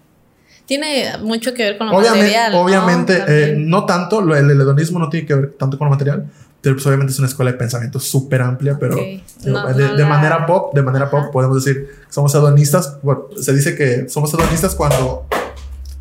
[0.65, 2.55] Tiene mucho que ver con lo material.
[2.55, 3.85] Obviamente, eh, ¿no?
[3.85, 6.29] tanto, el, hedonismo no tiene que ver tanto con lo material,
[6.61, 10.81] pero pues obviamente es una escuela de pensamiento súper amplia, pero de, manera pop, de
[10.81, 12.97] manera pop podemos decir somos hedonistas.
[13.39, 15.27] se dice que somos hedonistas cuando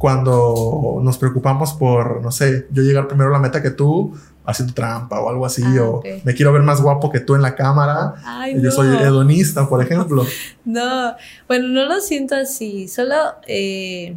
[0.04, 4.14] cuando nos preocupamos por, no sé, yo llegar primero a la meta que tú
[4.44, 7.42] haciendo trampa o algo así, ah, o me quiero ver más guapo que tú en
[7.42, 8.14] la cámara.
[8.54, 10.26] yo soy hedonista, por ejemplo.
[10.64, 11.14] no,
[11.48, 13.14] bueno, no lo siento así, solo
[13.46, 14.14] eh,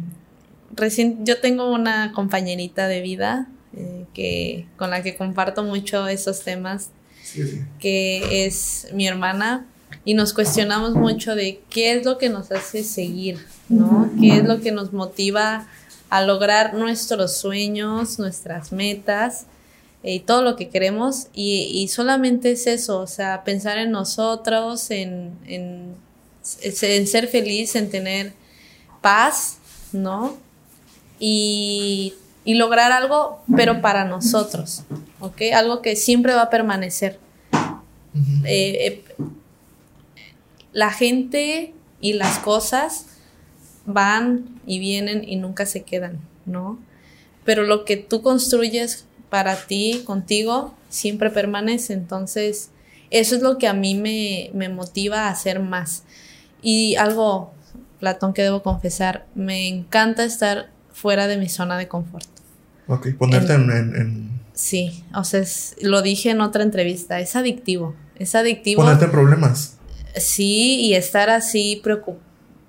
[0.74, 6.40] recién yo tengo una compañerita de vida eh, que, con la que comparto mucho esos
[6.40, 6.90] temas,
[7.78, 9.66] que es mi hermana,
[10.04, 14.10] y nos cuestionamos mucho de qué es lo que nos hace seguir, ¿no?
[14.18, 15.66] ¿Qué es lo que nos motiva
[16.10, 19.46] a lograr nuestros sueños, nuestras metas
[20.02, 21.28] eh, y todo lo que queremos.
[21.32, 25.96] Y, solamente es eso, o sea, pensar en nosotros, en, en,
[26.42, 28.32] ser feliz, en tener
[29.00, 29.58] paz,
[29.92, 30.36] ¿no?
[31.18, 32.14] Y,
[32.46, 34.82] lograr algo, pero para nosotros,
[35.20, 35.42] ¿ok?
[35.54, 37.18] Algo que siempre va a permanecer.
[38.44, 39.24] Eh, eh,
[40.72, 43.04] la gente y las cosas
[43.84, 46.78] van y vienen y nunca se quedan, ¿no?
[47.44, 51.92] Pero lo que tú construyes para ti, contigo, siempre permanece.
[51.92, 52.70] Entonces,
[53.10, 56.04] eso es lo que a mí me, motiva a hacer más.
[56.62, 57.52] Y algo,
[58.00, 62.26] Platón, que debo confesar, me encanta estar fuera de mi zona de confort.
[62.86, 64.38] Ok, ponerte en...
[64.54, 65.44] Sí, o sea,
[65.82, 68.82] lo dije en otra entrevista, es adictivo, es adictivo.
[68.82, 69.76] Ponerte en problemas.
[70.16, 71.80] Sí, y estar así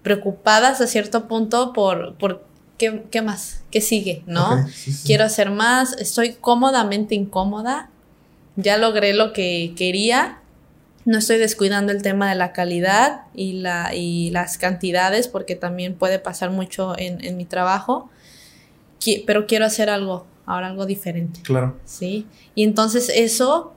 [0.04, 2.46] preocupadas a cierto punto por, por
[2.80, 4.66] qué, qué más, qué sigue, ¿no?
[5.06, 7.92] Quiero hacer más, estoy cómodamente incómoda,
[8.56, 10.40] ya logré lo que quería,
[11.06, 15.94] no estoy descuidando el tema de la calidad y, la, y las cantidades, porque también
[15.94, 18.10] puede pasar mucho en, en mi trabajo,
[19.28, 21.42] pero quiero hacer algo, ahora algo diferente.
[21.44, 21.78] Claro.
[21.86, 23.74] Sí, y entonces eso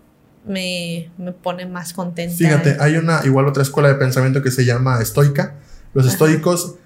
[0.46, 2.36] me, me, pone más contenta.
[2.36, 5.56] Fíjate, hay una igual otra escuela de pensamiento que se llama estoica,
[5.94, 6.76] los estoicos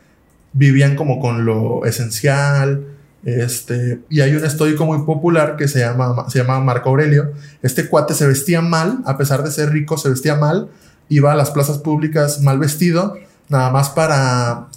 [0.57, 2.87] vivían como con lo esencial,
[3.25, 7.33] este, y hay un estoico muy popular que se llama, se llama Marco Aurelio.
[7.61, 10.71] Este cuate se vestía mal, a pesar de ser rico, se vestía mal,
[11.09, 14.69] iba a las plazas públicas mal vestido, nada más para,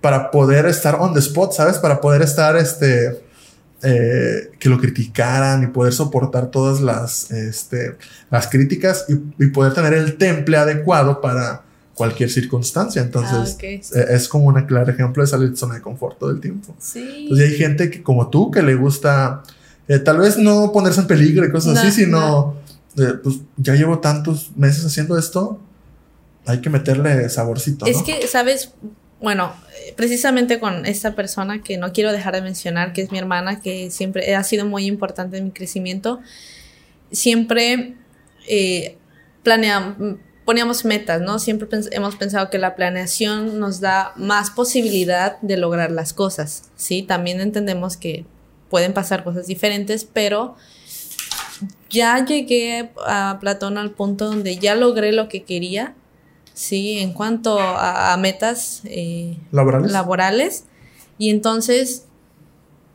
[0.00, 1.78] para poder estar on the spot, ¿sabes?
[1.78, 3.22] Para poder estar, este,
[3.82, 7.96] eh, que lo criticaran y poder soportar todas las, este,
[8.30, 11.62] las críticas y, y poder tener el temple adecuado para
[11.94, 13.00] cualquier circunstancia.
[13.02, 13.56] Entonces,
[13.94, 16.40] ah, e, es como un claro ejemplo de salir de zona de confort todo el
[16.40, 16.74] tiempo.
[16.78, 17.22] Sí.
[17.22, 19.42] Entonces, hay gente que, como tú que le gusta,
[19.88, 22.56] eh, tal vez no ponerse en peligro y cosas así, sino,
[22.98, 25.60] eh, pues ya llevo tantos meses haciendo esto,
[26.46, 27.86] hay que meterle saborcito.
[27.86, 28.72] Es que, ¿sabes?
[29.20, 29.54] Bueno,
[29.96, 33.90] precisamente con esta persona que no quiero dejar de mencionar, que es mi hermana, que
[33.90, 36.20] siempre ha sido muy importante en mi crecimiento,
[37.10, 37.94] siempre
[38.48, 38.98] eh,
[39.42, 41.38] planeamos poníamos metas, ¿no?
[41.38, 47.02] Siempre hemos pensado que la planeación nos da más posibilidad de lograr las cosas, ¿sí?
[47.02, 48.24] También entendemos que
[48.70, 50.56] pueden pasar cosas diferentes, pero
[51.90, 55.94] ya llegué a Platón al punto donde ya logré lo que quería,
[56.54, 59.90] Sí, en cuanto a, a metas eh, ¿Laborales?
[59.90, 60.64] laborales.
[61.18, 62.06] Y entonces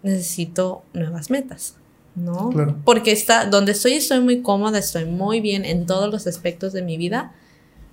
[0.01, 1.75] necesito nuevas metas,
[2.15, 2.49] ¿no?
[2.49, 2.75] Claro.
[2.85, 6.81] Porque está, donde estoy estoy muy cómoda, estoy muy bien en todos los aspectos de
[6.81, 7.31] mi vida,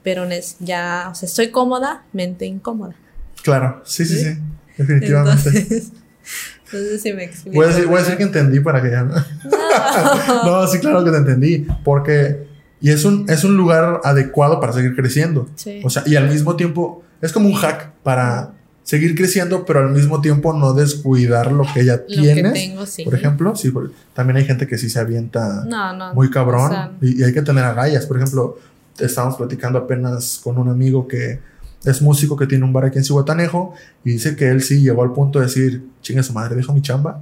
[0.03, 0.27] pero
[0.61, 2.95] ya, o sea, estoy cómoda, mente incómoda.
[3.43, 4.41] Claro, sí, sí, sí, ¿Sí?
[4.77, 5.49] definitivamente.
[5.49, 5.93] Entonces,
[6.73, 7.57] no sé si me explico.
[7.57, 9.15] Voy a, decir, voy a decir que entendí para que ya no.
[9.15, 10.45] No.
[10.63, 11.67] no, sí, claro que te entendí.
[11.85, 12.47] Porque.
[12.81, 15.49] Y es un, es un lugar adecuado para seguir creciendo.
[15.55, 15.81] Sí.
[15.85, 17.03] O sea, y al mismo tiempo.
[17.23, 18.56] Es como un hack para
[18.87, 22.53] seguir creciendo, pero al mismo tiempo no descuidar lo que ya Lo que tienes.
[22.53, 23.03] tengo, sí.
[23.05, 26.15] Por ejemplo, sí, por- también hay gente que sí se avienta No, no.
[26.15, 28.07] muy cabrón o sea, y, y hay que tener agallas.
[28.07, 28.59] Por ejemplo,
[28.99, 31.41] estábamos platicando apenas con un amigo que
[31.85, 33.75] es músico que tiene un bar aquí en Cihuatanejo
[34.05, 36.81] y dice que él sí llegó al punto de decir, chinga su madre, dejo mi
[36.81, 37.21] chamba,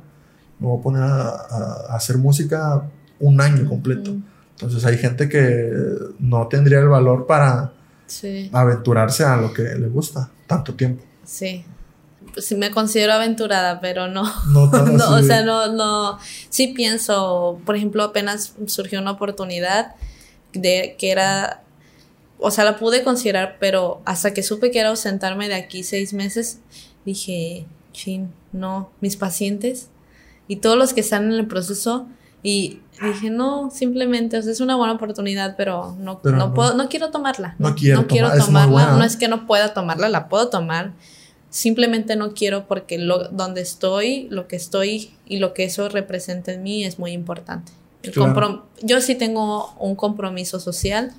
[0.60, 2.82] me voy a poner a, a- a hacer música
[3.20, 4.12] un año completo.
[4.12, 5.72] mm, Entonces hay gente que
[6.18, 7.72] no tendría el valor para
[8.06, 11.02] Sí, aventurarse a lo que le gusta tanto tiempo.
[11.24, 11.64] Sí.
[12.32, 14.24] Pues sí me considero aventurada, pero no.
[14.48, 16.18] No, tan No, o sea, no, no.
[16.48, 19.94] Sí pienso, por ejemplo, apenas surgió una oportunidad
[20.52, 21.62] de que era,
[22.38, 26.12] o sea, la pude considerar, pero hasta que supe que era ausentarme de aquí seis
[26.12, 26.60] meses,
[27.04, 29.88] dije, chin, no, mis pacientes
[30.48, 32.06] y todos los que están en el proceso
[32.42, 36.54] y dije, no, simplemente, o sea, es una buena oportunidad, pero no, Pero no, no.
[36.54, 37.56] puedo, no quiero tomarla.
[37.58, 38.92] No quiero tomarla.
[38.92, 40.92] No es que no pueda tomarla, la puedo tomar.
[41.54, 46.52] Simplemente no quiero porque lo, donde estoy, lo que estoy y lo que eso representa
[46.52, 47.70] en mí es muy importante.
[48.02, 48.66] El Claro.
[48.82, 51.12] Yo sí tengo un compromiso social.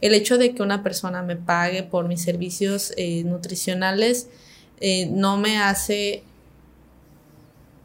[0.00, 4.28] El hecho de que una persona me pague por mis servicios eh, nutricionales
[4.80, 6.22] eh, no me hace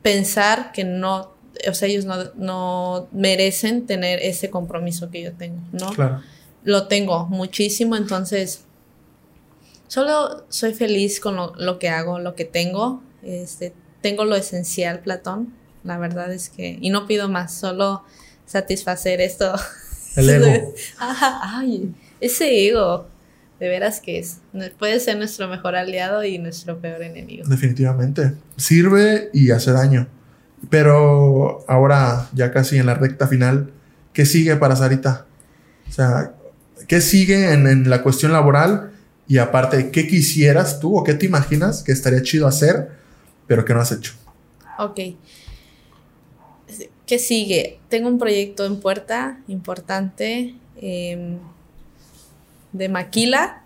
[0.01, 1.34] pensar que no,
[1.69, 5.89] o sea, ellos no, no merecen tener ese compromiso que yo tengo, ¿no?
[5.91, 6.21] Claro.
[6.63, 8.63] lo tengo muchísimo, entonces
[9.93, 13.03] solo soy feliz con lo, lo que hago, lo que tengo.
[13.21, 15.53] Este, tengo lo esencial, Platón.
[15.83, 18.03] La verdad es que, y no pido más, solo
[18.47, 19.53] satisfacer esto.
[20.15, 20.73] El ego.
[20.97, 23.05] Ajá, ay, ese ego,
[23.59, 24.39] de veras que es.
[24.79, 27.47] Puede ser nuestro mejor aliado y nuestro peor enemigo.
[27.47, 28.33] Definitivamente.
[28.57, 30.07] Sirve y hace daño.
[30.71, 33.69] Pero ahora, ya casi en la recta final,
[34.11, 35.27] ¿qué sigue para Sarita?
[35.87, 36.33] O sea,
[36.87, 38.92] ¿qué sigue en, en la cuestión laboral?
[39.28, 42.89] Y aparte, ¿qué quisieras tú o qué te imaginas que estaría chido hacer,
[43.47, 44.13] pero que no has hecho?
[44.78, 44.99] Ok.
[47.05, 47.80] ¿Qué sigue?
[47.89, 51.38] Tengo un proyecto en puerta importante em,
[52.71, 53.61] de Maquila.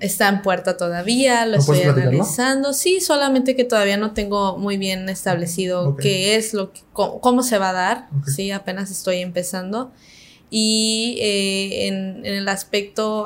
[0.00, 2.72] Está en puerta todavía, lo ¿No puedes estoy analizando.
[2.72, 7.42] Sí, solamente que todavía no tengo muy bien establecido qué es lo que, cómo, cómo
[7.42, 8.08] se va a dar.
[8.26, 9.92] Sí, apenas estoy empezando.
[10.50, 13.24] Y eh, en, en el aspecto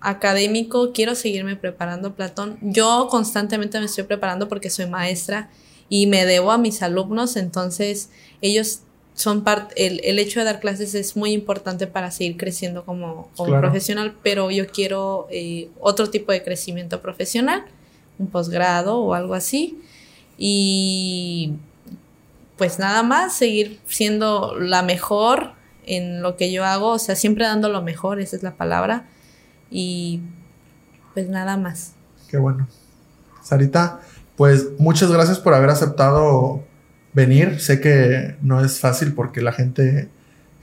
[0.00, 2.58] académico, quiero seguirme preparando, Platón.
[2.62, 5.50] Yo constantemente me estoy preparando porque soy maestra
[5.88, 8.10] y me debo a mis alumnos, entonces
[8.40, 8.80] ellos
[9.14, 13.28] son parte, el, el hecho de dar clases es muy importante para seguir creciendo como,
[13.36, 13.62] como Claro.
[13.62, 17.64] profesional, pero yo quiero eh, otro tipo de crecimiento profesional,
[18.18, 19.78] un posgrado o algo así.
[20.38, 21.52] Y
[22.56, 25.52] pues nada más, seguir siendo la mejor
[25.90, 29.06] en lo que yo hago, o sea, siempre dando lo mejor, esa es la palabra.
[29.70, 30.22] Y
[31.14, 31.94] pues nada más.
[32.28, 32.68] Qué bueno.
[33.42, 34.00] Sarita,
[34.36, 36.62] pues muchas gracias por haber aceptado
[37.12, 37.60] venir.
[37.60, 40.08] Sé que no es fácil porque la gente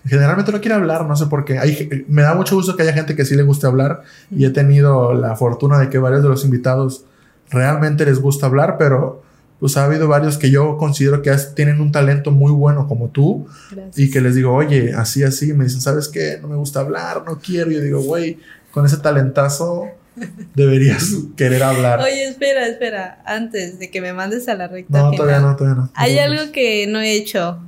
[0.06, 2.06] generalmente no quiere hablar, no sé por qué.
[2.08, 5.14] Me da mucho gusto que haya gente que sí le guste hablar y he tenido
[5.14, 7.04] la fortuna de que varios de los invitados
[7.50, 9.24] realmente les gusta hablar, pero
[9.60, 13.48] pues ha habido varios que yo considero que tienen un talento muy bueno como tú
[13.72, 13.98] Gracias.
[13.98, 16.38] y que les digo, oye, así, así, me dicen, ¿sabes qué?
[16.42, 17.72] No me gusta hablar, no quiero.
[17.72, 18.38] Yo digo, güey,
[18.72, 19.88] con ese talentazo
[20.56, 21.06] deberías
[21.36, 22.02] querer hablar.
[22.02, 25.18] Oye, espera, espera, antes de que me mandes a la recta no, final.
[25.18, 25.92] todavía no, todavía no.
[25.96, 27.60] Hay algo que no he hecho.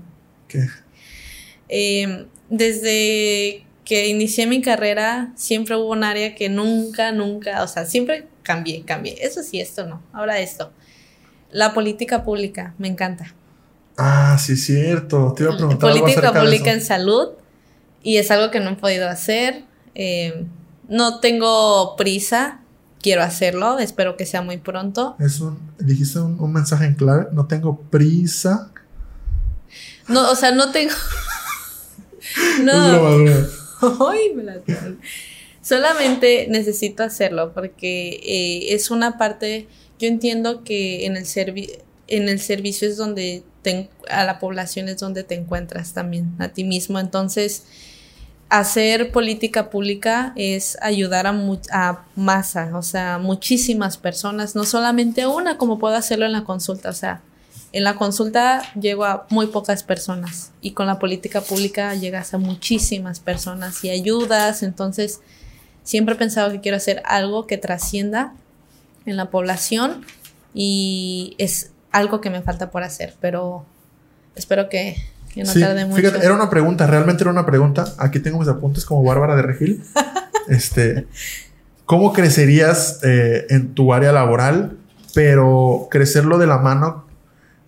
[0.47, 0.67] ¿Qué?
[1.69, 7.85] Eh, desde que inicié mi carrera, siempre hubo un área que nunca, nunca, o sea,
[7.85, 9.17] siempre cambié, cambié.
[9.21, 10.03] Eso sí, esto no.
[10.13, 10.71] Ahora esto.
[11.51, 13.33] La política pública, me encanta.
[13.97, 15.33] Ah, sí, cierto.
[15.35, 15.89] Te iba a preguntar.
[15.89, 17.29] algo política pública en salud
[18.01, 19.63] y es algo que no he podido hacer.
[19.95, 20.45] Eh,
[20.87, 22.61] no tengo prisa,
[23.01, 25.15] quiero hacerlo, espero que sea muy pronto.
[25.19, 27.27] Es un, dijiste un, un mensaje en clave.
[27.31, 28.71] No tengo prisa.
[30.07, 30.93] No, o sea, no tengo.
[32.61, 32.73] No.
[34.09, 34.57] Ay, me la.
[35.61, 39.67] Solamente necesito hacerlo porque eh, es una parte.
[39.99, 41.69] Yo entiendo que en el servi
[42.07, 46.49] en el servicio es donde te a la población es donde te encuentras también a
[46.49, 46.99] ti mismo.
[46.99, 47.65] Entonces,
[48.49, 51.35] hacer política pública es ayudar a,
[51.71, 56.89] a masa, o sea, muchísimas personas, no solamente una como puedo hacerlo en la consulta,
[56.89, 57.21] o sea,
[57.71, 62.39] en la consulta llego a muy pocas personas y con la política pública llegas a
[62.39, 65.19] muchísimas personas y ayudas, entonces
[65.83, 68.33] siempre he pensado que quiero hacer algo que trascienda
[69.09, 70.05] en la población
[70.53, 73.65] y es algo que me falta por hacer, pero
[74.35, 74.95] espero que,
[75.35, 76.01] no tarde mucho.
[76.01, 77.93] Fíjate, era una pregunta, realmente era una pregunta.
[77.97, 79.83] Aquí tengo mis apuntes como Bárbara de Regil.
[80.47, 81.07] este,
[81.85, 84.77] ¿Cómo crecerías eh, en tu área laboral,
[85.13, 87.05] pero crecerlo de la mano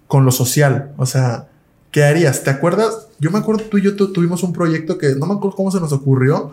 [0.08, 0.94] con lo social?
[0.98, 1.48] O sea,
[1.92, 2.44] ¿qué harías?
[2.44, 3.08] ¿Te acuerdas?
[3.20, 5.80] Yo me acuerdo tú y yo tuvimos un proyecto que no me acuerdo cómo se
[5.80, 6.52] nos ocurrió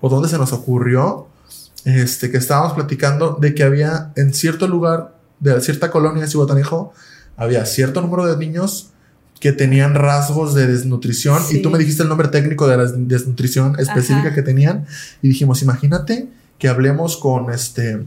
[0.00, 1.28] o dónde se nos ocurrió,
[1.84, 6.92] este, que estábamos platicando de que había en cierto lugar de cierta colonia de Cihuatanejo,
[7.36, 8.90] había cierto número de niños
[9.40, 11.42] que tenían rasgos de desnutrición.
[11.50, 14.86] Y tú me dijiste el nombre técnico de la desnutrición específica que tenían.
[15.20, 16.28] Y dijimos, imagínate
[16.58, 18.06] que hablemos con este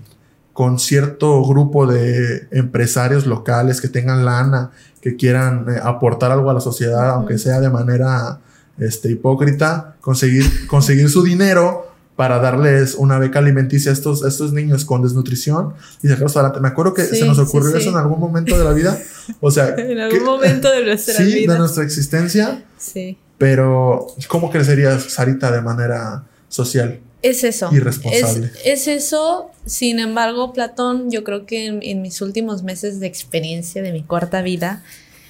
[0.54, 4.72] con cierto grupo de empresarios locales que tengan lana,
[5.02, 8.40] que quieran eh, aportar algo a la sociedad, aunque sea de manera
[8.80, 11.87] este, hipócrita, conseguir, conseguir su dinero
[12.18, 16.60] para darles una beca alimenticia a estos, estos niños con desnutrición y sacarlos adelante.
[16.60, 19.00] Me acuerdo que se nos ocurrió eso en algún momento de la vida.
[19.40, 21.38] O sea, en algún momento de nuestra vida.
[21.38, 22.66] Sí, de nuestra existencia.
[22.80, 23.20] Sí.
[23.38, 27.00] Pero, ¿cómo crecería Sarita de manera social?
[27.22, 27.70] Es eso.
[27.72, 28.52] Y responsable.
[28.66, 29.52] Es, eso.
[29.68, 34.02] Sin embargo, Platón, yo creo que en, en mis últimos meses de experiencia de mi
[34.02, 34.84] corta vida,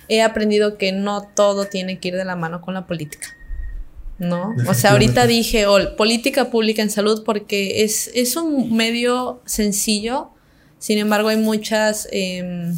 [0.07, 3.36] he aprendido que no todo tiene que ir de la mano con la política.
[4.20, 4.55] ¿No?
[4.68, 5.65] O sea, ahorita dije
[5.97, 10.30] política pública en salud porque es, es un medio sencillo,
[10.80, 12.76] sin embargo hay muchas em,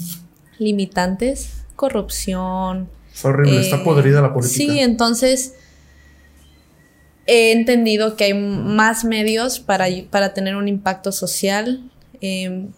[0.58, 2.90] limitantes, corrupción.
[3.14, 4.56] Es horrible, está eh, podrida la política.
[4.56, 5.54] Sí, entonces
[7.26, 11.90] he entendido que hay más medios para, para tener un impacto social.
[12.22, 12.70] Em,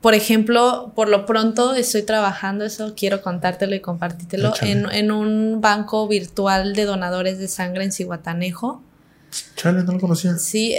[0.00, 6.08] por ejemplo, por lo pronto estoy trabajando, eso quiero contártelo y compartírtelo, en, un banco
[6.08, 8.82] virtual de donadores de sangre en Cihuatanejo.
[9.56, 10.38] Chale, no lo conocía.
[10.38, 10.74] Sí,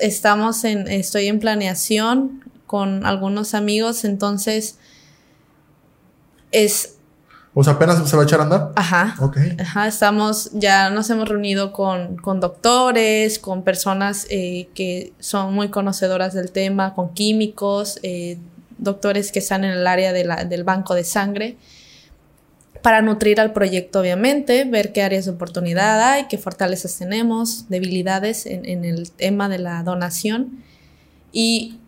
[0.00, 4.76] estamos en, estoy en planeación con algunos amigos, entonces
[6.52, 6.94] es...
[7.52, 8.72] O sea, apenas se va a echar a andar.
[8.76, 9.16] Ajá.
[9.18, 9.36] Ok.
[9.58, 16.32] Ajá, estamos, ya nos hemos reunido con, doctores, con personas eh, que son muy conocedoras
[16.32, 18.38] del tema, con químicos, eh,
[18.80, 21.56] doctores que están en el área del banco de sangre
[22.82, 28.46] para nutrir al proyecto, obviamente, ver qué áreas de oportunidad hay, qué fortalezas tenemos, debilidades
[28.46, 30.62] en, el tema de la donación.
[31.32, 31.78] Y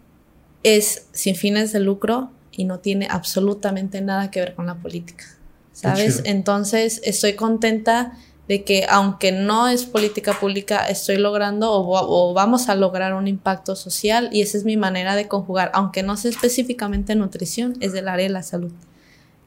[0.62, 5.24] es sin fines de lucro y no tiene absolutamente nada que ver con la política,
[5.72, 6.22] ¿sabes?
[6.24, 8.12] Entonces, estoy contenta
[8.52, 13.74] de que aunque no es política pública, estoy logrando o, vamos a lograr un impacto
[13.76, 18.08] social y esa es mi manera de conjugar, aunque no sea específicamente nutrición, es del
[18.08, 18.70] área de la salud,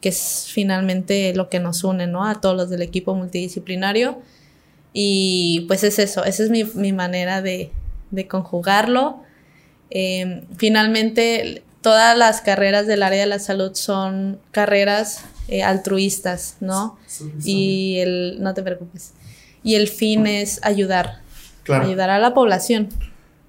[0.02, 2.26] que es finalmente lo que nos une, ¿no?
[2.26, 4.18] A todos los del equipo multidisciplinario.
[4.92, 7.70] Y pues es eso, esa es mi, manera de,
[8.28, 9.22] conjugarlo.
[9.92, 16.98] Em, finalmente, todas las carreras del área de la salud son carreras eh, altruistas, ¿no?
[17.44, 19.12] Y el, no te preocupes.
[19.64, 21.22] Y el fin es ayudar,
[21.68, 22.90] ayudar a la población.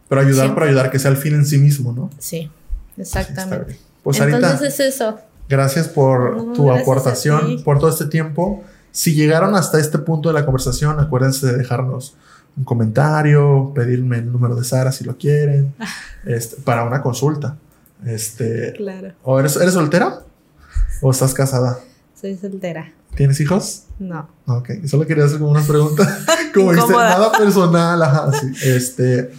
[0.08, 2.10] Pero ayudar para ayudar, que sea el fin en sí mismo, ¿no?
[2.18, 2.50] Sí,
[2.96, 3.78] exactamente.
[4.02, 5.18] pues Entonces es eso.
[5.48, 8.64] Gracias por tu aportación, por todo este tiempo.
[8.90, 12.14] Si llegaron hasta este punto de la conversación, acuérdense de dejarnos
[12.56, 15.74] un comentario, pedirme el número de Sara si lo quieren,
[16.24, 17.56] este, para una consulta.
[18.04, 19.12] Este, claro.
[19.22, 20.20] ¿O eres, eres soltera?
[21.00, 21.78] ¿O estás casada?
[22.20, 22.92] Soy soltera.
[23.14, 23.84] ¿Tienes hijos?
[23.98, 24.28] No.
[24.46, 26.18] Ok, solo quería hacer como una pregunta.
[26.54, 28.52] como dice, nada personal, ajá, sí.
[28.62, 29.30] Este,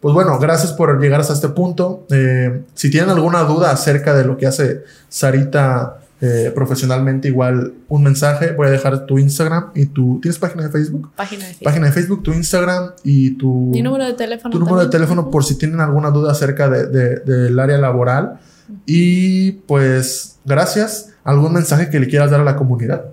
[0.00, 2.06] pues bueno, gracias por llegar hasta este punto.
[2.10, 8.02] Eh, si tienen alguna duda acerca de lo que hace Sarita eh, profesionalmente, igual un
[8.02, 8.52] mensaje.
[8.52, 10.20] Voy a dejar tu Instagram y tu.
[10.20, 11.10] ¿Tienes página de Facebook?
[11.16, 11.64] Página de Facebook.
[11.64, 13.70] Página de Facebook, tu Instagram y tu.
[13.72, 14.52] Mi número de teléfono.
[14.52, 18.38] Tu número de teléfono por si tienen alguna duda acerca de, del área laboral.
[18.86, 21.10] Y pues, gracias.
[21.24, 23.06] ¿Algún mensaje que le quieras dar a la comunidad?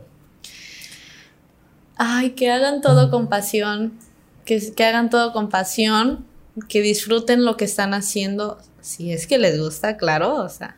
[1.96, 3.94] Ay, que hagan todo con pasión.
[4.46, 6.26] Que, que hagan todo con pasión.
[6.70, 8.60] Que disfruten lo que están haciendo.
[8.82, 10.36] Si es que les gusta, claro.
[10.36, 10.78] O sea.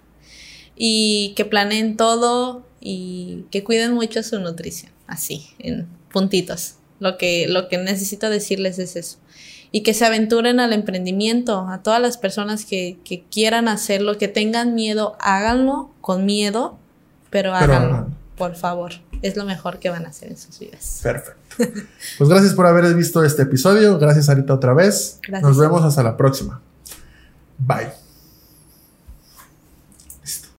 [0.76, 4.92] Y que planeen todo y que cuiden mucho su nutrición.
[5.08, 6.76] Así, en puntitos.
[7.00, 9.18] Lo que, lo que necesito decirles es eso
[9.72, 11.68] y que se aventuren al emprendimiento.
[11.68, 16.78] A todas las personas que, que quieran hacerlo, que tengan miedo, háganlo con miedo,
[17.30, 18.08] pero háganlo,
[18.38, 18.94] por favor.
[19.22, 21.00] es lo mejor que van a hacer en sus vidas.
[21.04, 21.40] Perfecto.
[22.18, 24.00] Pues gracias por haber visto este episodio.
[24.00, 25.20] Gracias, Arita, otra vez.
[25.28, 25.42] Gracias.
[25.48, 26.62] Nos vemos hasta la próxima.
[27.58, 27.99] Bye.